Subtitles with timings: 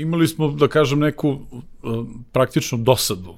[0.00, 3.34] imali smo, da kažem, neku uh, praktično dosadu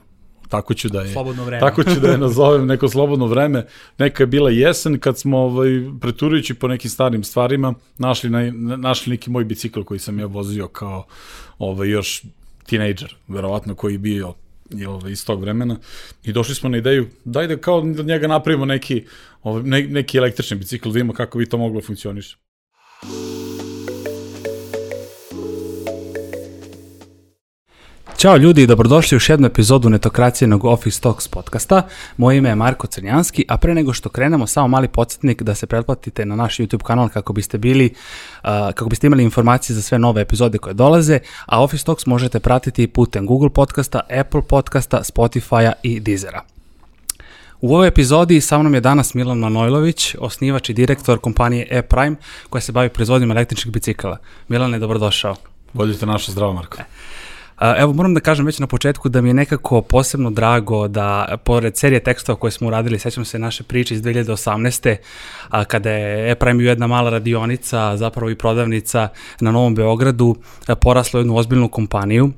[0.50, 1.12] tako ću da je.
[1.12, 1.60] Slobodno vreme.
[1.60, 3.66] Tako ću da je nazovem neko slobodno vreme.
[3.98, 5.68] Neka je bila jesen kad smo ovaj,
[6.00, 10.68] preturujući po nekim starim stvarima našli, na, našli neki moj bicikl koji sam ja vozio
[10.68, 11.06] kao
[11.58, 12.22] ovaj, još
[12.66, 14.34] tinejdžer, verovatno koji je bio
[14.70, 15.76] i ovaj, iz tog vremena
[16.24, 19.04] i došli smo na ideju daj da kao da njega napravimo neki,
[19.42, 23.29] ovaj, ne, neki električni bicikl, da vidimo kako bi to moglo da
[28.20, 31.82] Ćao ljudi i dobrodošli u još jednu epizodu netokracijenog Office Talks podcasta.
[32.16, 35.66] Moje ime je Marko Crnjanski, a pre nego što krenemo, samo mali podsjetnik da se
[35.66, 39.98] pretplatite na naš YouTube kanal kako biste bili, uh, kako biste imali informacije za sve
[39.98, 45.72] nove epizode koje dolaze, a Office Talks možete pratiti putem Google podcasta, Apple podcasta, Spotify-a
[45.82, 46.42] i Deezera.
[47.60, 52.16] U ovoj epizodi sa mnom je danas Milan Manojlović, osnivač i direktor kompanije E-Prime
[52.50, 54.18] koja se bavi proizvodnjom električnih bicikala.
[54.48, 55.36] Milane, dobrodošao.
[55.74, 56.78] Vodite naša zdravo, Marko.
[56.80, 56.84] E.
[57.60, 61.76] Evo, moram da kažem već na početku da mi je nekako posebno drago da, pored
[61.76, 64.96] serije tekstova koje smo uradili, sećam se naše priče iz 2018.
[65.48, 69.08] A, kada je E-Prime jedna mala radionica, zapravo i prodavnica
[69.40, 70.36] na Novom Beogradu,
[70.80, 72.32] porasla u jednu ozbiljnu kompaniju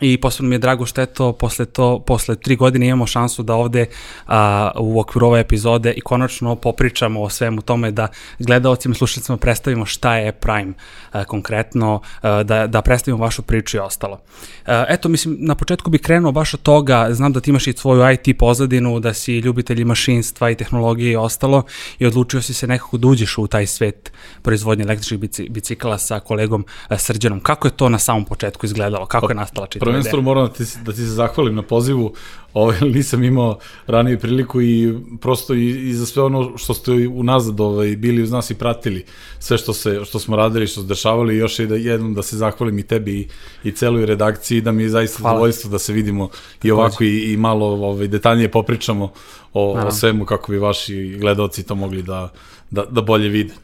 [0.00, 3.54] i posebno mi je drago što eto, posle, to, posle tri godine imamo šansu da
[3.54, 3.86] ovde
[4.26, 9.38] a, u okviru ove epizode i konačno popričamo o svemu tome da gledalcima i slušalcima
[9.38, 10.72] predstavimo šta je Prime
[11.12, 14.20] a, konkretno, a, da, da predstavimo vašu priču i ostalo.
[14.66, 17.72] A, eto, mislim, na početku bih krenuo baš od toga, znam da ti imaš i
[17.72, 21.62] svoju IT pozadinu, da si ljubitelj mašinstva i tehnologije i ostalo
[21.98, 25.20] i odlučio si se nekako da uđeš u taj svet proizvodnje električnih
[25.50, 26.64] bicikala sa kolegom
[26.98, 27.40] Srđanom.
[27.40, 29.06] Kako je to na samom početku izgledalo?
[29.06, 32.12] Kako je nastala čitava prvenstveno moram da ti, da ti se zahvalim na pozivu.
[32.54, 37.60] Ovaj, nisam imao ranije priliku i prosto i, i za sve ono što ste unazad
[37.60, 39.04] ovaj, bili uz nas i pratili
[39.38, 42.78] sve što, se, što smo radili, što se dešavali još da, jednom da se zahvalim
[42.78, 43.28] i tebi i,
[43.64, 46.28] i celoj redakciji da mi je zaista zadovoljstvo da se vidimo
[46.62, 49.12] i ovako i, i malo ovaj, detaljnije popričamo
[49.52, 52.32] o, o svemu kako bi vaši gledalci to mogli da,
[52.70, 53.54] da, da bolje vide.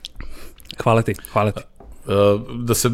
[0.83, 1.80] Hvala ti, hvala ti.
[2.07, 2.15] Uh,
[2.55, 2.91] da se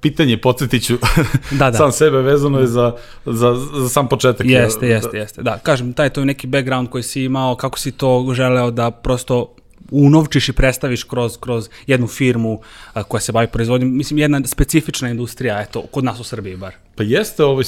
[0.00, 0.98] pitanje podsjetiću
[1.58, 1.72] da, da.
[1.72, 2.92] sam sebe vezano je za,
[3.26, 4.46] za, za sam početak.
[4.46, 5.18] Jeste, jeste, da.
[5.18, 5.42] jeste.
[5.42, 8.90] Da, kažem, taj to je neki background koji si imao, kako si to želeo da
[8.90, 9.54] prosto
[9.92, 12.60] unovčiš i predstaviš kroz, kroz jednu firmu
[12.92, 13.96] a, koja se bavi proizvodnjom.
[13.96, 16.74] Mislim, jedna specifična industrija, eto, kod nas u Srbiji bar.
[16.94, 17.64] Pa jeste, ovaj,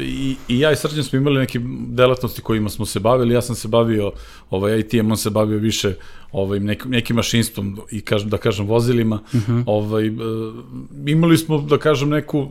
[0.00, 3.34] i, i ja i Srđan smo imali neke delatnosti kojima smo se bavili.
[3.34, 4.12] Ja sam se bavio
[4.50, 5.94] ovaj, IT-em, on se bavio više
[6.32, 9.20] ovaj, nek, nekim mašinstvom i kažem, da kažem vozilima.
[9.26, 9.52] Uh mhm.
[9.52, 9.62] -huh.
[9.66, 10.10] ovaj,
[11.06, 12.48] imali smo, da kažem, neku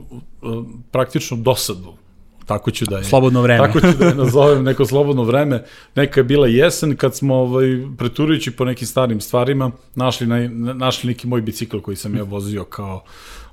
[0.92, 2.05] praktično dosadu
[2.46, 3.04] tako ću da je.
[3.04, 3.68] Slobodno vreme.
[3.68, 5.64] Tako ću da je nazovem neko slobodno vreme.
[5.96, 7.68] Neka je bila jesen kad smo ovaj,
[7.98, 12.64] preturujući po nekim starim stvarima našli, na, našli neki moj bicikl koji sam ja vozio
[12.64, 13.04] kao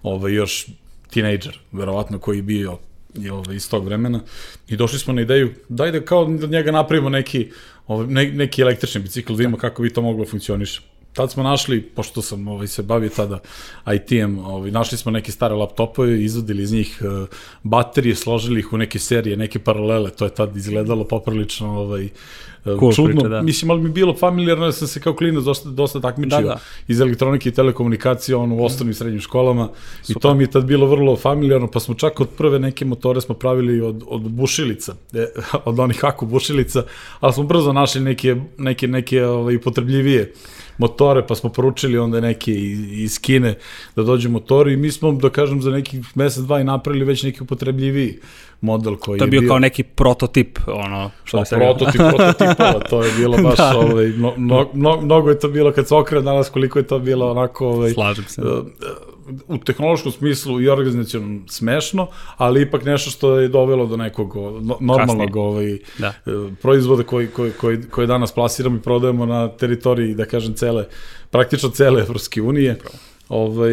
[0.02, 0.66] ovaj, još
[1.10, 2.78] tinejdžer, verovatno koji je bio
[3.14, 4.20] i ovaj, iz tog vremena.
[4.68, 7.50] I došli smo na ideju, daj da kao da njega napravimo neki,
[7.86, 10.80] ovaj, ne, neki električni bicikl, da vidimo kako bi to moglo da funkcioniše
[11.12, 13.38] tad smo našli, pošto sam ovaj, se bavio tada
[13.94, 17.28] IT-em, ovaj, našli smo neke stare laptopove, izvodili iz njih uh,
[17.62, 22.10] baterije, složili ih u neke serije, neke paralele, to je tad izgledalo poprilično ovaj, e,
[22.64, 23.20] cool čudno.
[23.20, 23.42] Priča, da.
[23.42, 26.58] Mislim, ali mi bilo familijarno da sam se kao klinac dosta, dosta takmičio da, da.
[26.88, 29.68] iz elektronike i telekomunikacije ono, u osnovnim i srednjim školama
[30.02, 30.16] Super.
[30.16, 33.20] i to mi je tad bilo vrlo familijarno, pa smo čak od prve neke motore
[33.20, 35.26] smo pravili od, od bušilica, e,
[35.64, 36.84] od onih haku bušilica,
[37.20, 40.32] ali smo brzo našli neke, neke, neke ovaj, potrebljivije
[40.78, 42.52] motore, pa smo poručili onda neke
[42.92, 43.54] iz Kine
[43.96, 47.22] da dođu motori i mi smo, da kažem, za nekih mesec, dva i napravili već
[47.22, 48.18] neki upotrebljiviji
[48.62, 53.02] model koji to je bio, bio kao neki prototip ono što no, prototip prototipova to
[53.02, 53.78] je bilo baš da.
[53.78, 56.98] ovaj no, no, no, mnogo je to bilo kad se okrene danas koliko je to
[56.98, 58.48] bilo onako ovaj slažem se uh,
[59.48, 62.06] u tehnološkom smislu i organizacijom smešno,
[62.36, 64.36] ali ipak nešto što je dovelo do nekog
[64.80, 66.06] normalnog ovaj, da.
[66.06, 66.30] E,
[66.62, 70.86] proizvoda koji, koji, koji, koji danas plasiramo i prodajemo na teritoriji, da kažem, cele,
[71.30, 72.78] praktično cele Evropske unije.
[73.28, 73.72] Ovaj,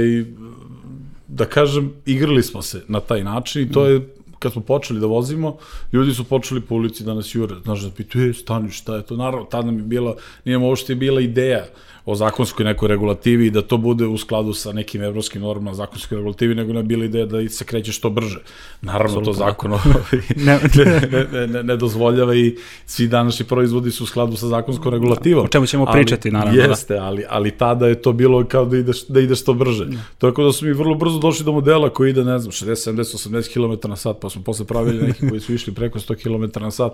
[1.28, 4.02] da kažem, igrali smo se na taj način i to je
[4.40, 5.58] kad smo počeli da vozimo,
[5.94, 9.06] ljudi su počeli po ulici da nas jure, znaš, da pitu, e, stani, šta je
[9.06, 9.18] to?
[9.18, 11.66] Naravno, tada nam je bila, nije uopšte bila ideja
[12.12, 16.16] o zakonskoj nekoj regulativi i da to bude u skladu sa nekim evropskim normama zakonskoj
[16.16, 18.40] regulativi, nego ne bila ideja da se kreće što brže.
[18.82, 19.34] Naravno, Absolutno.
[19.34, 19.72] to zakon
[20.46, 24.94] ne, ne, ne, ne, ne dozvoljava i svi današnji proizvodi su u skladu sa zakonskom
[24.94, 25.46] regulativom.
[25.46, 26.62] O čemu ćemo ali, pričati, naravno.
[26.62, 26.68] Da.
[26.68, 27.04] Jeste, da.
[27.04, 29.86] ali, ali tada je to bilo kao da ideš, da ideš što brže.
[29.86, 30.04] Ne.
[30.18, 33.30] Tako da su mi vrlo brzo došli do modela koji ide, ne znam, 60, 70,
[33.30, 36.60] 80 km na sat, pa smo posle pravili neki koji su išli preko 100 km
[36.64, 36.94] na sat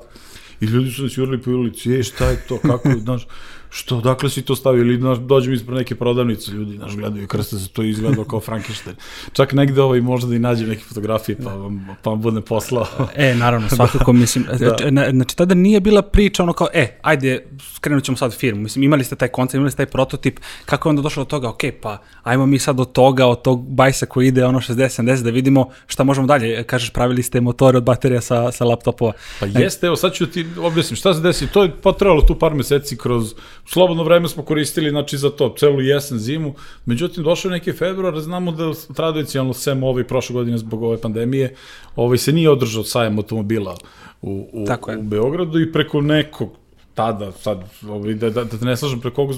[0.62, 3.28] i ljudi su nas jurili po ulici, ej, šta je to, kako, znaš,
[3.70, 7.58] što, dakle si to stavio, ili znaš, dođem ispred neke prodavnice, ljudi, znaš, gledaju krste
[7.58, 8.96] se to izgleda kao Frankenstein.
[9.34, 12.88] Čak negde ovaj, možda da i nađem neke fotografije, pa vam, pa vam bude poslao.
[13.16, 14.92] E, naravno, svakako, mislim, da.
[14.92, 17.46] na- znači tada nije bila priča ono kao, e, ajde,
[17.76, 20.90] skrenut ćemo sad firmu, mislim, imali ste taj koncept, imali ste taj prototip, kako je
[20.90, 24.28] onda došlo do toga, ok, pa ajmo mi sad od toga, od tog bajsa koji
[24.28, 28.52] ide ono 60-70, da vidimo šta možemo dalje, kažeš, pravili ste motore od baterija sa,
[28.52, 29.12] sa laptopova.
[29.40, 31.48] Pa jeste, evo sad ću ti objasnim šta se desi.
[31.48, 33.34] To je potrebalo tu par meseci kroz
[33.66, 36.54] slobodno vreme smo koristili znači za to, celu jesen, zimu.
[36.86, 41.56] Međutim, došao je neki februar, znamo da tradicionalno sem ovaj prošle godine zbog ove pandemije,
[41.96, 43.78] ovaj se nije održao sajam automobila
[44.22, 44.66] u, u,
[45.00, 46.65] u Beogradu i preko nekog
[46.96, 49.36] tada, sad, ovaj, da, da, da te ne slažem preko, kog,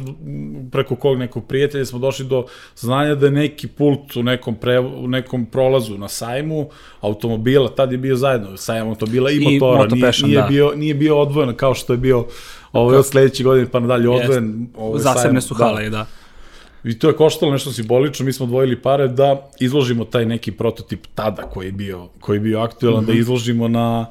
[0.72, 2.46] preko kog nekog prijatelja smo došli do
[2.76, 6.70] znanja da je neki pult u nekom, pre, u nekom prolazu na sajmu
[7.02, 10.48] automobila, tad je bio zajedno sajam automobila i, I motora, nije, nije, da.
[10.48, 12.26] bio, nije bio odvojen kao što je bio
[12.74, 14.68] ovaj, od sledeće godine pa nadalje odvojen.
[14.78, 16.06] Ovaj, Zasebne sajam, su hale, da.
[16.84, 21.08] I to je koštalo nešto simbolično, mi smo odvojili pare da izložimo taj neki prototip
[21.16, 23.14] tada koji je bio, koji je bio aktualan, mm -hmm.
[23.14, 24.06] da izložimo na,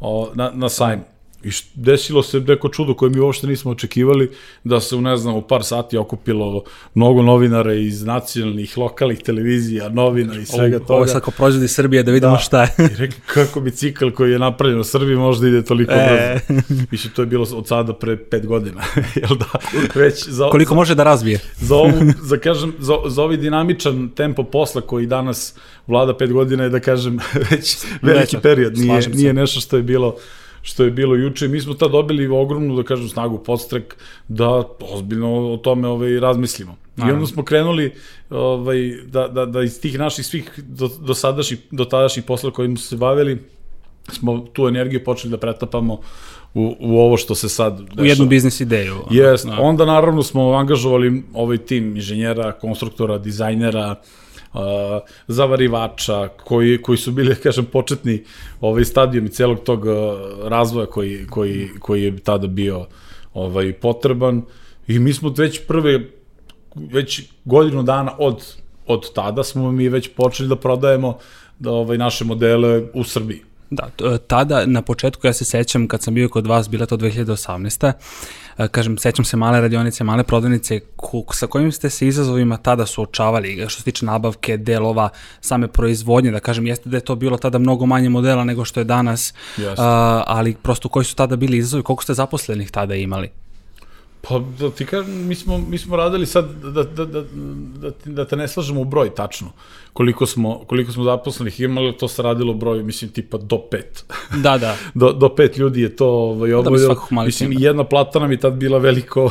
[0.00, 1.11] o, na, na sajmu.
[1.44, 4.30] I desilo se neko čudo koje mi uopšte nismo očekivali,
[4.64, 9.88] da se u, ne znam, u par sati okupilo mnogo novinara iz nacionalnih, lokalnih televizija,
[9.88, 10.94] novina i svega Ovo, toga.
[10.94, 12.38] ovo je sad kao proizvodi Srbije, da vidimo Da.
[12.38, 12.68] šta je.
[12.78, 16.38] I rekli, kako bicikl koji je napravljen u Srbiji možda ide toliko E.
[16.48, 16.62] brzo.
[16.90, 18.82] Mislim, to je bilo od sada pre pet godina.
[19.22, 19.46] Jel da?
[19.94, 21.40] Već za, Koliko može da razvije?
[21.60, 21.92] za, ovu,
[22.22, 25.54] za, kažem, za, za ovaj dinamičan tempo posla koji danas
[25.86, 27.18] vlada pet godina je da kažem
[27.50, 30.16] već veliki Veća, period, nije, nije nešto što je bilo
[30.62, 31.48] što je bilo juče.
[31.48, 33.96] Mi smo tad dobili ogromnu, da kažem, snagu podstrek
[34.28, 36.76] da ozbiljno o tome ovaj, razmislimo.
[36.98, 37.92] I onda smo krenuli
[38.30, 42.76] ovaj, da, da, da iz tih naših svih do, do, sadašnjih, do tadašnjih posla kojim
[42.76, 43.38] smo se bavili,
[44.08, 46.00] smo tu energiju počeli da pretapamo
[46.54, 48.02] u, u ovo što se sad dešava.
[48.02, 48.96] U jednu biznis ideju.
[49.10, 49.56] Jest, da.
[49.60, 54.21] onda naravno smo angažovali ovaj tim inženjera, konstruktora, dizajnera, uh,
[55.28, 58.24] zavarivača, koji, koji su bili, kažem, početni
[58.60, 59.84] ovaj stadijum i celog tog
[60.44, 62.86] razvoja koji, koji, koji je tada bio
[63.34, 64.42] ovaj potreban
[64.88, 66.00] i mi smo već prve
[66.74, 71.18] već godinu dana od od tada smo mi već počeli da prodajemo
[71.58, 73.42] da ovaj naše modele u Srbiji.
[73.74, 76.96] Da, t- tada na početku ja se sećam kad sam bio kod vas, bila to
[76.96, 77.92] 2018.
[78.58, 82.86] e, Kažem, sećam se male radionice, male prodavnice ku, sa kojim ste se izazovima tada
[82.86, 85.08] suočavali, što se tiče nabavke, delova,
[85.40, 88.80] same proizvodnje, da kažem, jeste da je to bilo tada mnogo manje modela nego što
[88.80, 89.82] je danas, Jeste.
[89.82, 93.41] a, ali prosto koji su tada bili izazovi, koliko ste zaposlenih tada imali?
[94.28, 98.24] Pa da ti kažem, mi smo, mi smo radili sad, da, da, da, da, da
[98.24, 99.50] te ne slažemo u broj tačno,
[99.92, 104.04] koliko smo, koliko smo zaposlenih imali, to se radilo u broju, mislim, tipa do pet.
[104.42, 104.76] Da, da.
[104.94, 106.94] do, do pet ljudi je to ovaj, obavljalo.
[106.94, 107.60] svakog malih Mislim, ima.
[107.60, 109.30] jedna plata nam je tad bila veliko,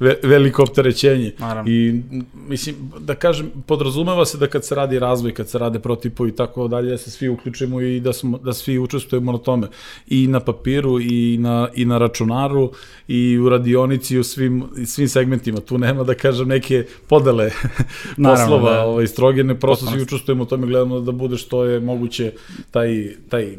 [0.00, 1.32] ve, veliko opterećenje.
[1.38, 1.70] Naravno.
[1.72, 2.02] I,
[2.48, 6.36] mislim, da kažem, podrazumeva se da kad se radi razvoj, kad se rade protipovi i
[6.36, 9.68] tako dalje, da se svi uključimo i da, smo, da svi učestvujemo na tome.
[10.06, 12.72] I na papiru, i na, i na računaru,
[13.08, 15.60] i u radionici, i u svim, svim segmentima.
[15.60, 17.50] Tu nema, da kažem, neke podele
[18.16, 18.84] Naravno, poslova da.
[18.84, 22.32] ovaj, strogene, prosto svi učestvujemo u tome, gledamo da bude što je moguće
[22.70, 23.56] taj, taj, e,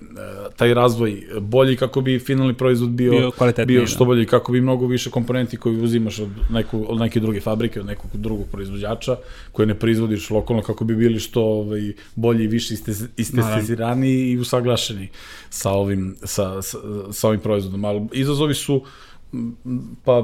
[0.56, 3.31] taj razvoj bolji kako bi finalni proizvod bio, Bio
[3.66, 4.06] bio što da.
[4.06, 7.86] bolji, kako bi mnogo više komponenti koji uzimaš od, neku, od neke druge fabrike, od
[7.86, 9.15] nekog drugog proizvođača,
[9.51, 14.38] koje ne proizvodiš lokalno, kako bi bili što ovaj, bolji i više istes- istestirani i
[14.38, 15.10] usaglašeni
[15.50, 16.77] sa ovim, sa, sa,
[17.12, 17.86] sa ovim proizvodom.
[17.86, 18.82] Ali izazovi su
[20.05, 20.24] pa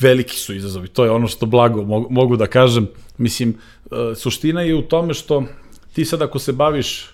[0.00, 0.88] veliki su izazovi.
[0.88, 2.88] To je ono što blago mogu, da kažem.
[3.18, 3.54] Mislim,
[3.90, 5.44] e, suština je u tome što
[5.92, 7.06] ti sad ako se baviš,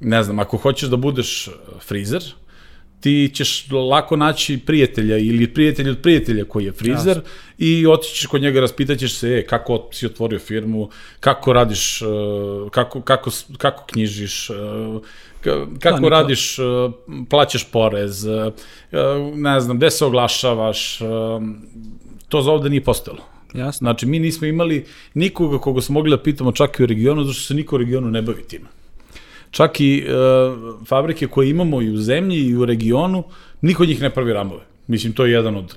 [0.00, 1.50] ne znam, ako hoćeš da budeš e,
[1.80, 2.22] frizer,
[3.00, 7.22] ti ćeš lako naći prijatelja ili prijatelja od prijatelja koji je frizer Jasno.
[7.58, 10.88] i otićeš kod njega, raspitaćeš se e, kako si otvorio firmu,
[11.20, 12.04] kako radiš, e,
[12.70, 14.54] kako, kako, kako knjižiš, e,
[15.44, 16.62] ka- kako neka- radiš, e,
[17.30, 18.26] plaćaš porez,
[19.34, 20.98] ne znam, gde se oglašavaš,
[22.28, 23.22] to za ovde nije postojalo.
[23.54, 23.78] Jasno.
[23.84, 27.34] Znači, mi nismo imali nikoga koga smo mogli da pitamo čak i u regionu, zato
[27.34, 28.68] što se niko u regionu ne bavi time.
[29.50, 30.12] Čak i e,
[30.86, 33.24] fabrike koje imamo i u zemlji i u regionu,
[33.60, 34.62] niko od njih ne pravi ramove.
[34.86, 35.76] Mislim, to je jedan od...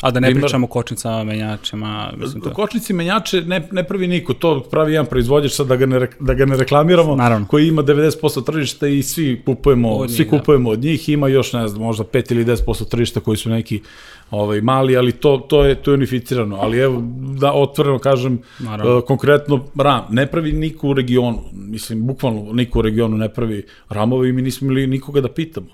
[0.00, 2.50] A da ne Primer- pričamo o kočnicama, menjačima, mislim to.
[2.52, 6.34] Kočnici menjače ne, ne pravi niko, to pravi jedan proizvođač, sad da ga ne, da
[6.34, 7.46] ga ne reklamiramo, Naravno.
[7.46, 10.30] koji ima 90% tržišta i svi kupujemo, Od njih, svi da.
[10.30, 13.80] kupujemo od njih, ima još, ne znam, možda 5 ili 10% tržišta koji su neki
[14.30, 16.56] ovaj, mali, ali to, to, je, to je unificirano.
[16.56, 17.02] Ali evo,
[17.40, 18.96] da otvoreno kažem, Naravno.
[18.96, 23.62] uh, konkretno RAM, ne pravi niko u regionu, mislim, bukvalno niko u regionu ne pravi
[23.88, 25.66] ramove i mi nismo imali nikoga da pitamo.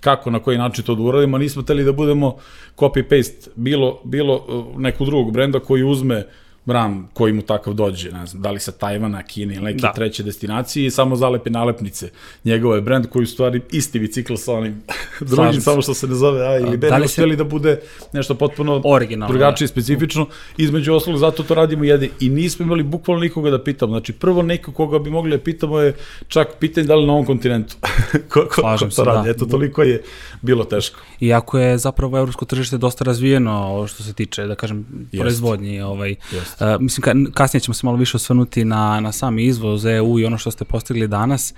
[0.00, 2.36] Kako, na koji način to da uradimo, nismo teli da budemo
[2.76, 6.26] copy-paste bilo, bilo uh, nekog drugog brenda koji uzme
[6.70, 9.92] bran koji mu takav dođe, ne znam, da li sa Tajvana, Kine ili neke da.
[9.92, 12.10] treće destinacije i samo zalepi nalepnice.
[12.44, 14.82] Njegov je brend koji u stvari isti bicikl sa onim
[15.32, 17.26] drugim, samo što se ne zove A ili B, da li se...
[17.26, 17.80] da bude
[18.12, 19.70] nešto potpuno originalno, drugačije, da.
[19.72, 20.26] specifično.
[20.56, 23.92] Između ostalog, zato to radimo jedi i nismo imali bukvalno nikoga da pitamo.
[23.92, 25.94] Znači, prvo neko koga bi mogli da pitamo je
[26.28, 27.76] čak pitanje da li na ovom kontinentu.
[28.32, 29.24] ko, ko, ko to se, radi.
[29.24, 29.30] Da.
[29.30, 30.02] Eto, toliko je
[30.42, 31.00] bilo teško.
[31.20, 34.86] Iako je zapravo evropsko tržište dosta razvijeno što se tiče, da kažem,
[35.18, 35.80] proizvodnji.
[35.80, 36.16] Ovaj,
[36.59, 40.24] Uh, mislim, ka, kasnije ćemo se malo više osvrnuti na, na sami izvoz EU i
[40.24, 41.54] ono što ste postigli danas.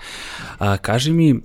[0.61, 1.41] Uh, kaži mi,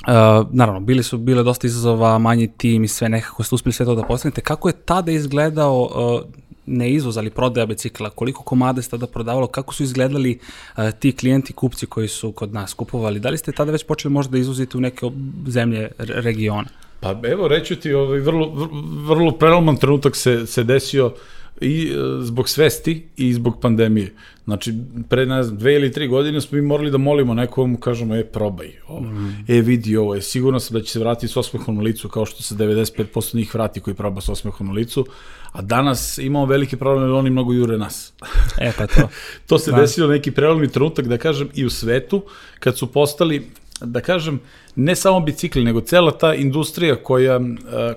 [0.00, 3.86] Uh, naravno, bili su bile dosta izazova, manji tim i sve nekako ste uspeli sve
[3.86, 4.40] to da postignete.
[4.40, 6.30] Kako je tada izgledao uh,
[6.66, 8.10] ne izvoz, ali prodaja bicikla?
[8.10, 9.46] Koliko komada ste tada prodavalo?
[9.46, 10.38] Kako su izgledali
[10.76, 13.20] uh, ti klijenti, kupci koji su kod nas kupovali?
[13.20, 15.10] Da li ste tada već počeli možda da izvozite u neke
[15.46, 16.68] zemlje, regiona?
[17.00, 18.68] Pa evo, reću ti, ovaj, vrlo,
[19.06, 21.12] vrlo preloman trenutak se, se desio uh,
[21.60, 24.14] i e, zbog svesti i zbog pandemije.
[24.44, 24.74] Znači,
[25.08, 28.24] pre, ne znam, dve ili tri godine smo mi morali da molimo nekom, kažemo, e,
[28.24, 29.44] probaj ovo, mm.
[29.48, 32.26] e, vidi ovo, je sigurno sam da će se vratiti s osmehom na licu, kao
[32.26, 35.06] što se 95% njih vrati koji proba s osmehom na licu,
[35.52, 38.12] a danas imamo velike probleme, jer oni mnogo jure nas.
[38.58, 39.08] E, pa to.
[39.48, 39.76] to se da.
[39.76, 42.22] desilo neki prelomni trenutak, da kažem, i u svetu,
[42.58, 43.50] kad su postali,
[43.80, 44.40] da kažem,
[44.76, 47.40] ne samo bicikli, nego cela ta industrija koja,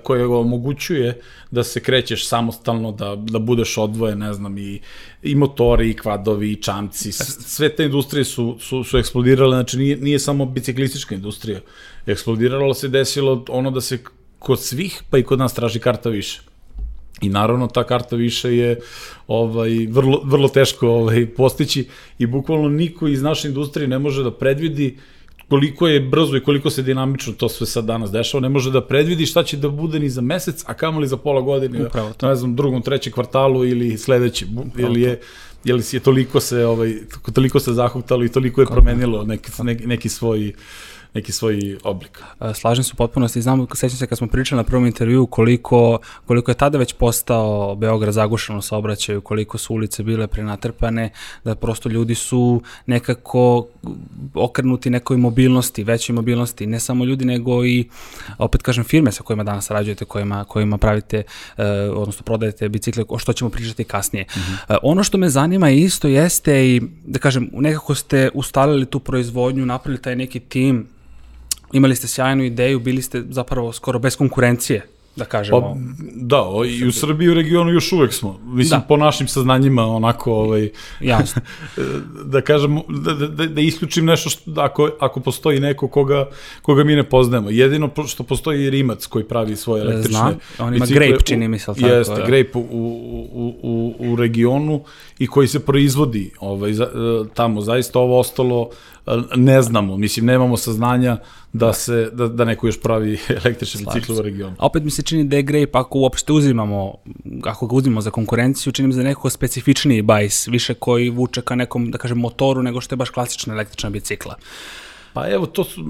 [0.02, 4.80] koja omogućuje da se krećeš samostalno, da, da budeš odvojen, ne znam, i,
[5.22, 9.96] i motori, i kvadovi, i čamci, sve te industrije su, su, su eksplodirale, znači nije,
[9.96, 11.60] nije samo biciklistička industrija,
[12.06, 13.98] eksplodiralo se desilo ono da se
[14.38, 16.42] kod svih, pa i kod nas traži karta više.
[17.22, 18.80] I naravno ta karta više je
[19.26, 21.88] ovaj vrlo vrlo teško ovaj postići
[22.18, 25.02] i bukvalno niko iz naše industrije ne može da predvidi uh,
[25.48, 28.80] koliko je brzo i koliko se dinamično to sve sad danas dešava, ne može da
[28.80, 32.28] predvidi šta će da bude ni za mesec, a kamoli za pola godine, Upravo to.
[32.28, 34.46] ne znam, drugom, trećem kvartalu ili sledeći,
[34.78, 35.20] ili je,
[35.64, 36.94] ili je toliko se, ovaj,
[37.32, 40.52] toliko se zahuktalo i toliko je promenilo neki, neki, neki svoj
[41.14, 42.22] neki svoj oblik.
[42.54, 43.42] Slažem se u potpunosti.
[43.42, 47.74] Znam, sećam se kad smo pričali na prvom intervju koliko, koliko je tada već postao
[47.74, 51.10] Beograd zagušeno saobraćaju, koliko su ulice bile prenatrpane,
[51.44, 53.66] da prosto ljudi su nekako
[54.34, 57.88] okrenuti nekoj mobilnosti, većoj mobilnosti, ne samo ljudi, nego i,
[58.38, 61.22] opet kažem, firme sa kojima danas sarađujete, kojima, kojima pravite,
[61.56, 61.64] uh,
[61.96, 64.24] odnosno prodajete bicikle, o što ćemo pričati kasnije.
[64.24, 64.76] Mm -hmm.
[64.82, 70.02] ono što me zanima isto jeste i, da kažem, nekako ste ustalili tu proizvodnju, napravili
[70.02, 70.86] taj neki tim,
[71.74, 75.60] imali ste sjajnu ideju, bili ste zapravo skoro bez konkurencije da kažemo.
[75.60, 75.74] Pa,
[76.14, 78.40] da, o, i u Srbiji u regionu još uvek smo.
[78.44, 78.86] Mislim, da.
[78.86, 81.42] po našim saznanjima, onako, ovaj, Jasno.
[82.32, 86.28] da kažem, da, da, da isključim nešto što, ako, ako postoji neko koga,
[86.62, 87.50] koga mi ne poznajemo.
[87.50, 91.66] Jedino što postoji Rimac koji pravi svoje električne Znam, on ima Grape, čini mi se,
[91.66, 91.86] tako.
[91.86, 92.26] Jeste, da.
[92.26, 94.80] Grape u, u, u, u regionu
[95.18, 96.86] i koji se proizvodi ovaj, za,
[97.34, 97.60] tamo.
[97.60, 98.70] Zaista ovo ostalo
[99.36, 101.16] ne znamo, mislim, nemamo saznanja
[101.54, 104.56] da se da, da neko još pravi električne bicikle u regionu.
[104.58, 106.94] A opet mi se čini da je Grape, ako uopšte uzimamo,
[107.44, 111.10] ako ga uzimamo za konkurenciju, čini mi se da je neko specifičniji bajs, više koji
[111.10, 114.36] vuče ka nekom, da kažem, motoru, nego što je baš klasična električna bicikla.
[115.14, 115.84] Pa evo, to su,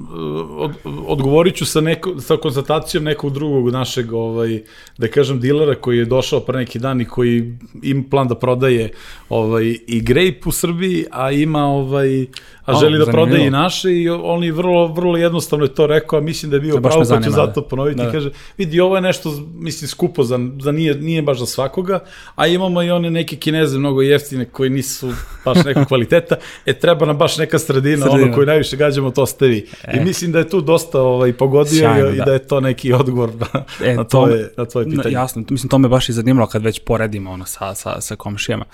[0.59, 0.73] od,
[1.07, 4.63] odgovorit ću sa, neko, sa konstatacijom nekog drugog našeg, ovaj,
[4.99, 8.91] da kažem, dilera koji je došao pre neki dan i koji ima plan da prodaje
[9.29, 12.27] ovaj, i grape u Srbiji, a ima ovaj,
[12.65, 16.19] a želi da prodaje i naše i on je vrlo, vrlo jednostavno je to rekao,
[16.19, 18.03] a mislim da je bio pravo, pa ću zato ponoviti.
[18.03, 18.13] Da.
[18.13, 21.99] Kaže, vidi, ovo je nešto, mislim, skupo, za, za nije, nije baš za svakoga,
[22.35, 25.13] a imamo i one neke kineze mnogo jeftine koji nisu
[25.45, 28.25] baš nekog kvaliteta, e treba nam baš neka sredina, sredina.
[28.25, 29.67] ono koju najviše gađamo, to ste vi.
[29.85, 29.97] E.
[29.97, 32.23] I mislim da je tu dosta ovaj, pogodio Sjajno, i, da.
[32.23, 35.15] i da je to neki odgovor na, e, na, tvoje, na tvoje pitanje.
[35.15, 38.65] Jasno, mislim, to me baš i zanimalo kad već poredimo ono sa, sa, sa komšijama.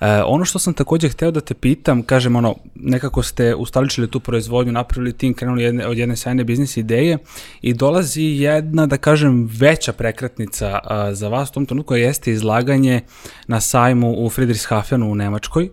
[0.00, 4.20] E, ono što sam takođe hteo da te pitam, kažem ono, nekako ste ustaličili tu
[4.20, 7.18] proizvodnju, napravili tim, krenuli jedne, od jedne sajne biznis ideje
[7.62, 13.00] i dolazi jedna, da kažem, veća prekretnica a, za vas u tom trenutku, jeste izlaganje
[13.46, 15.70] na sajmu u Friedrichshafenu u Nemačkoj,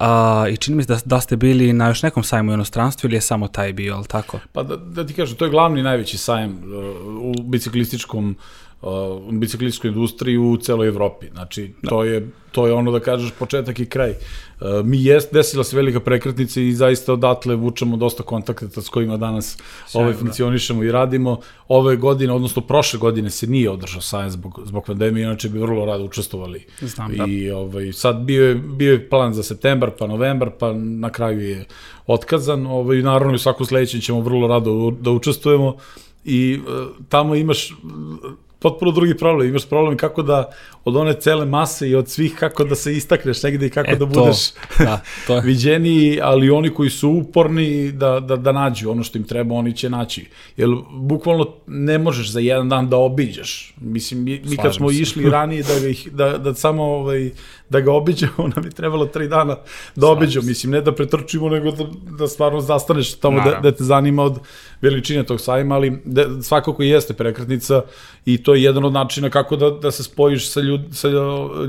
[0.00, 3.06] A, I čini mi se da, da ste bili na još nekom sajmu u inostranstvu
[3.06, 4.38] ili je samo taj bio, ali tako?
[4.52, 8.36] Pa da, da ti kažem, to je glavni najveći sajam uh, u biciklističkom
[8.82, 8.90] uh,
[9.32, 11.26] biciklističkoj industriji u celoj Evropi.
[11.32, 11.88] Znači, da.
[11.88, 14.10] to je to je ono da kažeš početak i kraj.
[14.10, 19.16] Uh, mi jest, desila se velika prekretnica i zaista odatle vučemo dosta kontakta s kojima
[19.16, 20.18] danas Sjajno, ovaj, da.
[20.18, 20.86] funkcionišemo da.
[20.86, 21.40] i radimo.
[21.68, 25.84] Ove godine, odnosno prošle godine se nije održao sajam zbog, zbog pandemije, inače bi vrlo
[25.84, 26.66] rado učestvovali.
[26.80, 27.56] Znam, I da.
[27.56, 31.64] ovaj, sad bio je, bio je plan za septembar, pa novembar, pa na kraju je
[32.06, 32.66] otkazan.
[32.66, 35.76] Ovaj, naravno i svaku sledećem ćemo vrlo rado da učestvujemo
[36.24, 37.72] i uh, tamo imaš
[38.60, 39.48] potpuno drugi problem.
[39.48, 40.50] Imaš problem kako da
[40.84, 43.92] od one cele mase i od svih kako da se istakneš negde i kako E,
[43.92, 44.38] da to, budeš
[44.78, 45.42] da, to je.
[45.42, 49.76] viđeniji, ali oni koji su uporni da, da, da nađu ono što im treba, oni
[49.76, 50.26] će naći.
[50.56, 53.74] Jer bukvalno ne možeš za jedan dan da obiđeš.
[53.80, 54.96] Mislim, mi, mi kad smo se.
[54.96, 57.30] išli ranije da, ih, da, da samo ovaj,
[57.70, 59.56] da ga obiđemo, nam je trebalo tri dana
[59.96, 60.46] da obiđemo.
[60.46, 61.84] Mislim, ne da pretrčimo, nego da,
[62.18, 63.70] da stvarno zastaneš tamo da, Naravno.
[63.70, 64.38] da te zanima od
[64.80, 67.82] veličine tog sajma, ali da, svakako jeste prekretnica
[68.24, 71.08] i to je jedan od načina kako da, da se spojiš sa, ljud, sa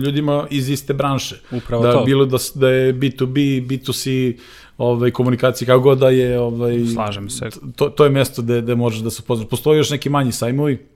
[0.05, 1.35] ljudima iz iste branše.
[1.51, 2.03] Upravo da, to.
[2.03, 4.37] Bilo da, da je B2B, B2C,
[4.77, 7.49] ovaj, komunikacija, kako god da je, ovaj, Slažem se.
[7.75, 9.49] to, to je mesto gde, gde možeš da se upoznaš.
[9.49, 10.90] Postoje još neki manji sajmovi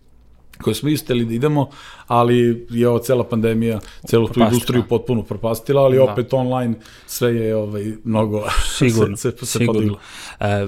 [0.62, 1.70] koje smo isteli da idemo,
[2.08, 6.04] ali je ova cela pandemija celu tu industriju potpuno propastila, ali Da.
[6.04, 6.74] opet online
[7.08, 8.44] sve je ovaj, mnogo
[8.78, 9.74] Sigurno, se, se, se sigurno.
[9.74, 10.00] podiglo.
[10.40, 10.68] E,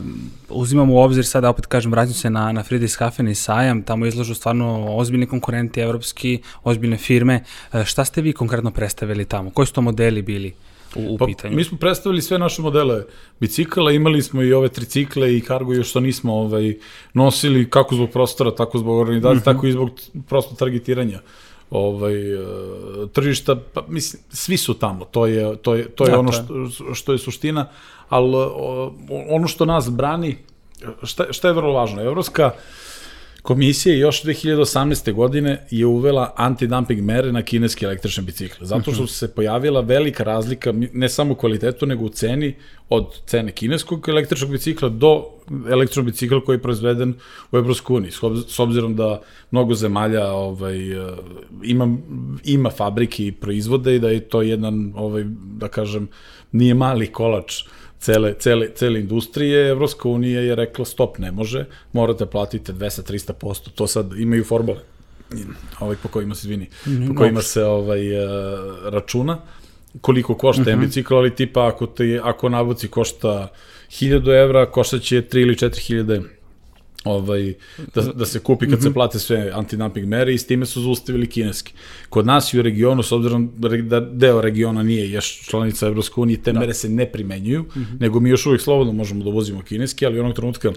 [0.49, 4.05] uzimamo u obzir sada, opet kažem, vraćam se na, na Fridays Cafe i sajam, tamo
[4.05, 7.43] izlažu stvarno ozbiljni konkurenti, evropski, ozbiljne firme.
[7.73, 9.49] E, šta ste vi konkretno predstavili tamo?
[9.49, 10.53] Koji su to modeli bili
[10.95, 11.55] u, u Pa, pitanju?
[11.55, 13.03] mi smo predstavili sve naše modele
[13.39, 16.75] bicikla, imali smo i ove tricikle i kargo još što nismo ovaj,
[17.13, 19.43] nosili kako zbog prostora, tako zbog organizacije, mm -hmm.
[19.43, 19.89] tako i zbog
[20.27, 21.19] prosto targetiranja
[21.69, 22.37] ovaj e,
[23.13, 26.69] tržišta pa mislim svi su tamo to je to je to je Da, ono što
[26.93, 27.67] što je suština
[28.09, 28.35] al
[29.29, 30.37] ono što nas brani
[31.03, 32.51] šta šta je vrlo važno evropska
[33.47, 35.13] Komisija još 2018.
[35.13, 40.73] godine je uvela antidumping mere na kineske električne bicikle, zato što se pojavila velika razlika
[40.93, 42.55] ne samo u kvalitetu, nego u ceni
[42.89, 45.25] od cene kineskog električnog bicikla do
[45.69, 47.13] električnog bicikla koji je proizveden
[47.51, 48.11] u Evropskoj uniji,
[48.47, 51.15] s obzirom da mnogo zemalja ovaj, eh,
[51.63, 51.97] ima,
[52.43, 55.23] ima fabrike i proizvode i da je to jedan, ovaj,
[55.57, 56.07] da kažem,
[56.51, 57.63] nije mali kolač
[57.99, 63.87] cele, cele, cele industrije, Evropska unija je rekla stop, ne može, morate platiti 200-300%, to
[63.87, 64.79] sad imaju formule
[65.79, 66.69] ovaj, po kojima se izvini,
[67.07, 68.27] po kojima se ovaj, eh,
[68.83, 69.37] računa
[70.01, 70.79] koliko košta mm -hmm.
[70.79, 73.47] bicikl, ali tipa ako, te, ako nabuci košta
[73.89, 76.23] 1000 evra, košta će 3 ili 4000
[77.09, 77.53] ovaj,
[77.95, 81.27] da, da se kupi kad se plate sve antidumping mere i s time su zaustavili
[81.27, 81.73] kineski.
[82.09, 83.51] Kod nas i u regionu, s obzirom
[83.83, 86.59] da deo regiona nije još članica Evropske unije, te da.
[86.59, 87.99] mere se ne primenjuju, mm -hmm.
[88.01, 90.71] nego mi još uvijek slobodno možemo da uvozimo kineski, ali onog trenutka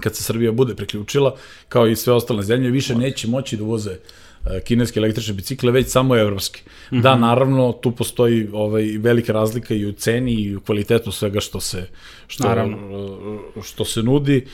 [0.00, 1.36] kad se Srbija bude priključila,
[1.68, 5.88] kao i sve ostale zemlje, više neće moći da uvoze e, kineske električne bicikle, već
[5.88, 6.62] samo evropske.
[6.62, 7.02] Mm -hmm.
[7.02, 11.60] Da, naravno, tu postoji ovaj, velika razlika i u ceni i u kvalitetu svega što
[11.60, 11.88] se,
[12.26, 13.40] što, Naravno.
[13.62, 14.46] što se nudi,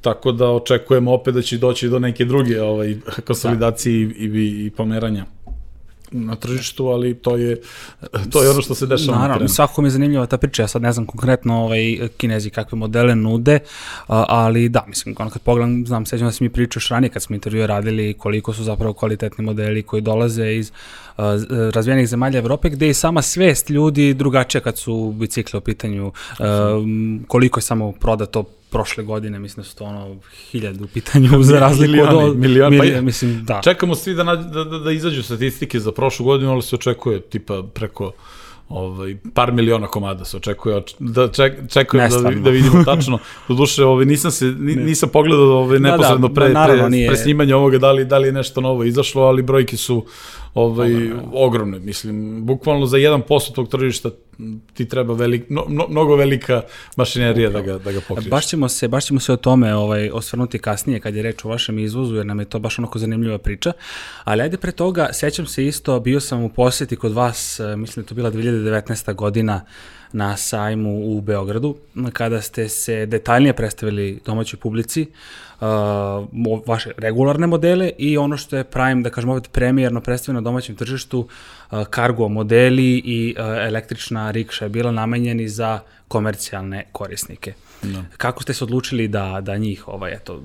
[0.00, 4.70] tako da očekujemo opet da će doći do neke druge ovaj, konsolidacije i, i, i
[4.76, 5.26] pomeranja
[6.12, 7.60] na tržištu, ali to je
[8.32, 9.48] to je ono što se dešava na Naravno, terenu.
[9.48, 13.14] svako mi je zanimljiva ta priča, ja sad ne znam konkretno ovaj, kinezi kakve modele
[13.14, 13.58] nude,
[14.06, 17.34] ali da, mislim, ono kad pogledam, znam, sećam da si mi pričaš ranije kad smo
[17.34, 20.72] intervjue radili koliko su zapravo kvalitetni modeli koji dolaze iz
[21.74, 26.12] razvijenih zemalja Evrope, gde je sama svest ljudi drugačija kad su bicikle u pitanju,
[27.28, 30.16] koliko je samo prodato prošle godine, mislim da su to ono
[30.50, 32.36] hiljadu u pitanju za razliku Milioni, od...
[32.36, 33.02] milioni, pa milija- je.
[33.02, 33.60] mislim, da.
[33.64, 37.62] Čekamo svi da, da, da, da izađu statistike za prošlu godinu, ali se očekuje tipa
[37.74, 38.12] preko
[38.70, 42.42] ovaj, par miliona komada se očekuje, oč- da ček, čekujem da, Nestvarno.
[42.42, 43.18] da vidimo tačno.
[43.48, 46.90] Doduše, ovaj, nisam, se, ni, nisam pogledao ovaj, Da, da, neposredno ba, pre, naravno, pre,
[46.90, 50.04] nije- pre snimanja ovoga da li, da li je nešto novo izašlo, ali brojke su
[50.54, 50.90] ovaj,
[51.32, 51.78] ogromne.
[51.78, 52.14] Mislim,
[52.46, 53.20] bukvalno za 1%
[53.52, 54.10] tog tržišta
[54.74, 56.62] ti treba velik, no, no, mnogo velika
[56.96, 58.30] mašinerija da ga, da ga pokriješ.
[58.30, 61.48] Baš ćemo se, baš ćemo se o tome ovaj, osvrnuti kasnije kad je reč o
[61.48, 63.72] vašem izvozu, jer nam je to baš onako zanimljiva priča.
[64.24, 68.04] Ali ajde pre toga, sećam se isto, bio sam u posjeti kod vas, eh, mislim
[68.04, 68.59] da to bila 2019.
[69.12, 69.64] godina,
[70.12, 71.76] na sajmu u Beogradu,
[72.12, 75.06] kada ste se detaljnije predstavili domaćoj publici,
[75.60, 75.66] uh,
[76.66, 80.76] vaše regularne modele i ono što je Prime, da kažemo opet premijerno predstavljeno na domaćem
[80.76, 81.18] tržištu,
[81.70, 87.52] uh, cargo modeli i uh, električna rikša je bila namenjeni za komercijalne korisnike.
[87.82, 88.04] No.
[88.16, 90.42] Kako ste se odlučili da, da njih ovaj, eto,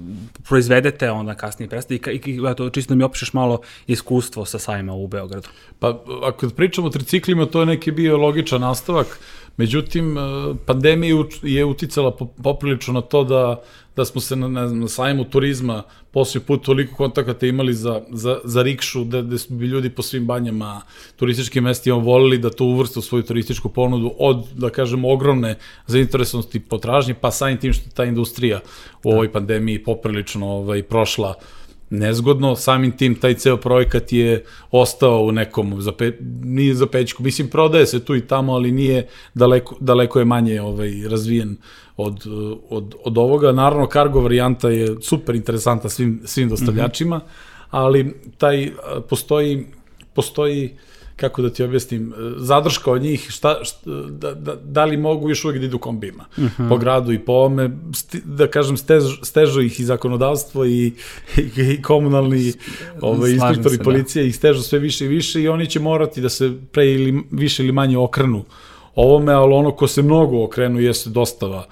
[0.48, 4.94] proizvedete, onda kasnije predstavite i, i eto, čisto da mi opišeš malo iskustvo sa sajma
[4.94, 5.48] u Beogradu.
[5.80, 9.20] Pa ako pričamo o triciklima, to je neki bio logičan nastavak,
[9.58, 10.22] međutim, eh,
[10.66, 13.62] pandemija je uticala po- poprilično na to da,
[13.96, 18.40] da smo se na, znam, na sajmu turizma posljednji put toliko kontakata imali za, za,
[18.44, 20.82] za rikšu, da, da su bi ljudi po svim banjama,
[21.16, 26.60] turističkim mestima volili da to uvrste u svoju turističku ponudu od, da kažemo, ogromne zainteresovanosti
[26.60, 28.60] potražnje, pa samim tim što ta industrija
[29.04, 31.34] u ovoj pandemiji poprilično ovaj, prošla
[31.96, 36.12] nezgodno, samim tim taj ceo projekat je ostao u nekom, za pe,
[36.44, 40.62] nije za pećku, mislim prodaje se tu i tamo, ali nije daleko, daleko je manje
[40.62, 41.58] ovaj, razvijen
[41.98, 42.24] od,
[42.70, 43.52] od, od ovoga.
[43.52, 47.68] Naravno, cargo varijanta je super interesanta svim, svim dostavljačima, mm -hmm.
[47.70, 48.72] ali taj,
[49.10, 49.66] postoji,
[50.14, 50.78] postoji
[51.16, 55.46] kako da ti objasnim, zadrška od njih, šta, šta, da, da, da li mogu još
[55.46, 56.64] uvijek da idu kombima uh mhm.
[56.64, 56.70] -huh.
[56.70, 60.86] po gradu i po ome, sti, da kažem, stež, stežu ih i zakonodavstvo i,
[61.38, 62.54] i, i komunalni
[63.02, 63.84] ovaj, inspektori da.
[63.84, 64.28] policije da.
[64.28, 67.64] ih stežu sve više i više i oni će morati da se pre ili više
[67.64, 68.44] ili manje okrenu
[68.96, 71.66] ovome, ali ono ko se mnogo okrenu jeste dostava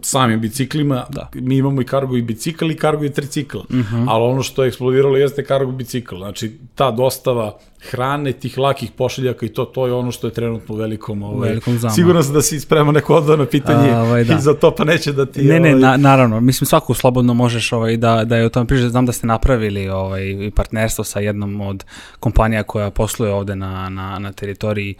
[0.00, 1.30] samim biciklima, da.
[1.34, 3.96] mi imamo i kargo i bicikl i kargo i tricikl, uh mhm.
[3.96, 4.04] -huh.
[4.08, 7.58] ali ono što je eksplodiralo jeste kargo bicikl, znači ta dostava
[7.90, 11.48] hrane, tih lakih pošiljaka i to, to je ono što je trenutno u velikom, ovaj,
[11.48, 11.94] velikom zama.
[11.94, 14.34] Sigurno sam da si spremao neko odvojeno pitanje A, ovaj, da.
[14.38, 15.42] i za to pa neće da ti...
[15.42, 15.80] Ne, ne, ovaj...
[15.80, 19.12] na, naravno, mislim svako slobodno možeš ovaj, da, da je o tome priže, znam da
[19.12, 21.84] ste napravili ovaj, partnerstvo sa jednom od
[22.20, 24.94] kompanija koja posluje ovde na, na, na teritoriji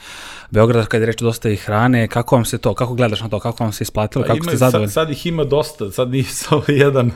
[0.51, 3.41] Beograda, kada je reč dosta i hrane, kako vam se to, kako gledaš na to,
[3.41, 4.93] kako vam se isplatilo, pa, kako ima, ste zadovoljni?
[4.93, 7.11] Sad, sad ih ima dosta, sad nije samo jedan,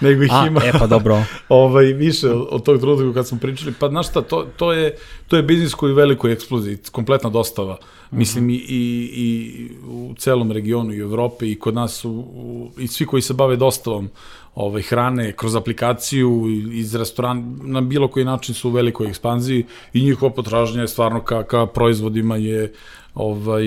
[0.00, 0.60] nego ih A, ima...
[0.64, 1.22] E pa dobro.
[1.48, 4.96] ovaj, više od tog truda kad smo pričali, pa znaš šta, to, to je
[5.28, 7.76] to je biznis koji je velikoj eksploziji, kompletna dostava.
[8.10, 12.70] Mislim i, i, i u celom regionu i u Evropi i kod nas u, u,
[12.78, 14.08] i svi koji se bave dostavom
[14.54, 20.02] ovaj, hrane kroz aplikaciju iz restoran na bilo koji način su u velikoj ekspanziji i
[20.02, 22.72] njihova potražnja je stvarno ka, ka proizvodima je
[23.14, 23.66] ovaj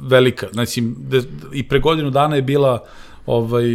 [0.00, 0.46] velika.
[0.52, 2.84] Znači, de, i pre godinu dana je bila
[3.26, 3.66] ovaj,